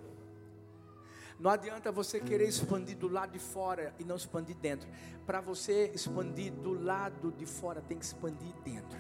Não 1.40 1.50
adianta 1.50 1.92
você 1.92 2.20
querer 2.20 2.48
expandir 2.48 2.96
do 2.96 3.08
lado 3.08 3.32
de 3.32 3.40
fora 3.40 3.96
e 3.98 4.04
não 4.04 4.16
expandir 4.16 4.56
dentro. 4.56 4.88
Para 5.26 5.42
você 5.42 5.92
expandir 5.94 6.54
do 6.54 6.80
lado 6.80 7.32
de 7.32 7.48
fora, 7.48 7.82
tem 7.82 7.98
que 7.98 8.06
expandir 8.06 8.54
dentro. 8.64 9.00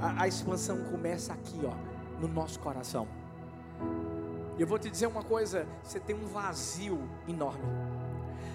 A, 0.00 0.22
a 0.22 0.28
expansão 0.28 0.84
começa 0.84 1.34
aqui, 1.34 1.60
ó, 1.64 1.74
no 2.18 2.26
nosso 2.26 2.58
coração. 2.58 3.06
Eu 4.58 4.66
vou 4.66 4.78
te 4.78 4.88
dizer 4.88 5.06
uma 5.06 5.22
coisa: 5.22 5.66
você 5.82 6.00
tem 6.00 6.16
um 6.16 6.26
vazio 6.28 6.98
enorme. 7.28 7.64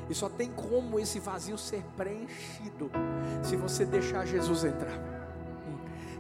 E 0.09 0.15
só 0.15 0.29
tem 0.29 0.51
como 0.51 0.99
esse 0.99 1.19
vazio 1.19 1.59
ser 1.59 1.83
preenchido 1.95 2.89
se 3.43 3.55
você 3.55 3.85
deixar 3.85 4.25
Jesus 4.25 4.63
entrar. 4.63 5.14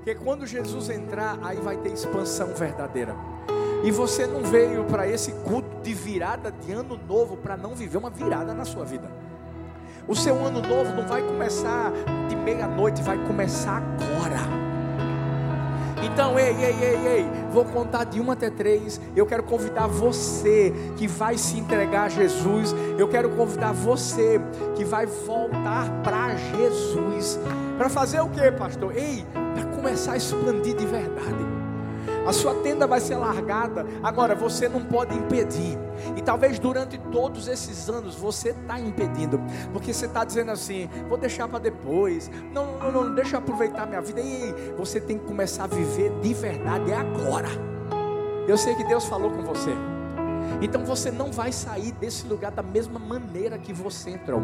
Porque 0.05 0.23
quando 0.23 0.45
Jesus 0.45 0.91
entrar, 0.91 1.39
aí 1.41 1.57
vai 1.57 1.77
ter 1.77 1.91
expansão 1.91 2.49
verdadeira. 2.49 3.15
E 3.83 3.89
você 3.89 4.27
não 4.27 4.43
veio 4.43 4.83
para 4.83 5.07
esse 5.07 5.31
culto 5.31 5.81
de 5.81 5.95
virada 5.95 6.51
de 6.51 6.71
ano 6.71 6.95
novo 7.09 7.35
para 7.35 7.57
não 7.57 7.73
viver 7.73 7.97
uma 7.97 8.11
virada 8.11 8.53
na 8.53 8.65
sua 8.65 8.85
vida. 8.85 9.09
O 10.07 10.13
seu 10.13 10.45
ano 10.45 10.61
novo 10.61 10.93
não 10.93 11.07
vai 11.07 11.23
começar 11.23 11.91
de 12.29 12.35
meia-noite, 12.35 13.01
vai 13.01 13.17
começar 13.25 13.77
agora. 13.77 14.41
Então, 16.03 16.37
ei, 16.37 16.53
ei, 16.53 16.75
ei, 16.83 17.07
ei, 17.07 17.25
vou 17.49 17.65
contar 17.65 18.03
de 18.03 18.19
uma 18.19 18.33
até 18.33 18.51
três. 18.51 19.01
Eu 19.15 19.25
quero 19.25 19.41
convidar 19.41 19.87
você 19.87 20.71
que 20.97 21.07
vai 21.07 21.35
se 21.35 21.57
entregar 21.57 22.03
a 22.03 22.09
Jesus. 22.09 22.75
Eu 22.95 23.07
quero 23.07 23.31
convidar 23.31 23.71
você 23.71 24.39
que 24.75 24.85
vai 24.85 25.07
voltar 25.07 25.89
para 26.03 26.35
Jesus. 26.35 27.39
Para 27.75 27.89
fazer 27.89 28.19
o 28.19 28.29
que, 28.29 28.51
pastor? 28.51 28.95
Ei, 28.95 29.25
começar 29.85 30.13
a 30.13 30.17
expandir 30.17 30.75
de 30.75 30.85
verdade. 30.87 31.45
A 32.25 32.33
sua 32.33 32.55
tenda 32.55 32.87
vai 32.87 32.99
ser 32.99 33.17
largada. 33.17 33.85
Agora 34.01 34.33
você 34.33 34.67
não 34.67 34.83
pode 34.83 35.15
impedir. 35.15 35.77
E 36.17 36.23
talvez 36.23 36.57
durante 36.57 36.97
todos 36.97 37.47
esses 37.47 37.87
anos 37.87 38.15
você 38.15 38.49
está 38.49 38.79
impedindo. 38.79 39.39
Porque 39.71 39.93
você 39.93 40.07
está 40.07 40.25
dizendo 40.25 40.49
assim: 40.49 40.89
vou 41.07 41.19
deixar 41.19 41.47
para 41.47 41.59
depois. 41.59 42.31
Não, 42.51 42.79
não, 42.79 42.91
não, 42.91 43.13
deixa 43.13 43.35
eu 43.35 43.39
aproveitar 43.39 43.85
minha 43.85 44.01
vida. 44.01 44.19
E 44.21 44.73
você 44.75 44.99
tem 44.99 45.19
que 45.19 45.25
começar 45.25 45.65
a 45.65 45.67
viver 45.67 46.11
de 46.19 46.33
verdade 46.33 46.91
agora. 46.91 47.49
Eu 48.47 48.57
sei 48.57 48.73
que 48.73 48.83
Deus 48.85 49.05
falou 49.05 49.29
com 49.29 49.43
você. 49.43 49.71
Então 50.63 50.83
você 50.83 51.11
não 51.11 51.31
vai 51.31 51.51
sair 51.51 51.91
desse 51.91 52.25
lugar 52.25 52.51
da 52.51 52.63
mesma 52.63 52.97
maneira 52.97 53.59
que 53.59 53.71
você 53.71 54.09
entrou. 54.09 54.41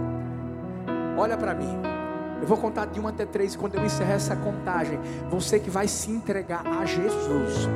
olha 1.18 1.36
para 1.36 1.56
mim. 1.56 2.01
Eu 2.42 2.48
vou 2.48 2.58
contar 2.58 2.88
de 2.88 3.00
1 3.00 3.08
até 3.08 3.24
3 3.24 3.54
e 3.54 3.58
quando 3.58 3.76
eu 3.76 3.86
encerrar 3.86 4.14
essa 4.14 4.36
contagem, 4.36 5.00
você 5.30 5.60
que 5.60 5.70
vai 5.70 5.88
se 5.88 6.10
entregar 6.10 6.64
a 6.66 6.86
Jesus, 6.86 7.70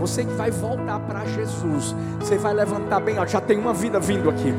você 0.00 0.24
que 0.24 0.32
vai 0.32 0.50
voltar 0.50 0.98
para 1.00 1.24
Jesus, 1.26 1.94
você 2.18 2.38
vai 2.38 2.54
levantar 2.54 2.98
bem 3.00 3.18
alto. 3.18 3.30
Já 3.30 3.42
tem 3.42 3.58
uma 3.58 3.74
vida 3.74 4.00
vindo 4.00 4.30
aqui. 4.30 4.54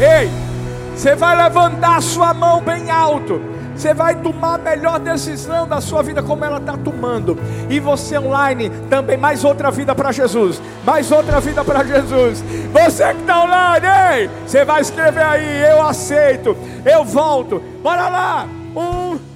Ei, 0.00 0.28
você 0.96 1.14
vai 1.14 1.36
levantar 1.40 1.98
a 1.98 2.00
sua 2.00 2.34
mão 2.34 2.60
bem 2.60 2.90
alto. 2.90 3.40
Você 3.74 3.94
vai 3.94 4.14
tomar 4.14 4.54
a 4.54 4.58
melhor 4.58 4.98
decisão 4.98 5.66
da 5.66 5.80
sua 5.80 6.02
vida, 6.02 6.22
como 6.22 6.44
ela 6.44 6.58
está 6.58 6.76
tomando. 6.76 7.38
E 7.70 7.80
você 7.80 8.18
online 8.18 8.70
também, 8.90 9.16
mais 9.16 9.44
outra 9.44 9.70
vida 9.70 9.94
para 9.94 10.12
Jesus. 10.12 10.60
Mais 10.84 11.10
outra 11.10 11.40
vida 11.40 11.64
para 11.64 11.82
Jesus. 11.82 12.44
Você 12.72 13.14
que 13.14 13.20
está 13.20 13.42
online, 13.42 13.86
ei, 14.14 14.30
você 14.46 14.64
vai 14.64 14.82
escrever 14.82 15.24
aí: 15.24 15.62
Eu 15.64 15.82
aceito, 15.82 16.56
eu 16.84 17.04
volto. 17.04 17.60
Bora 17.82 18.08
lá. 18.08 18.48
Um. 18.76 19.31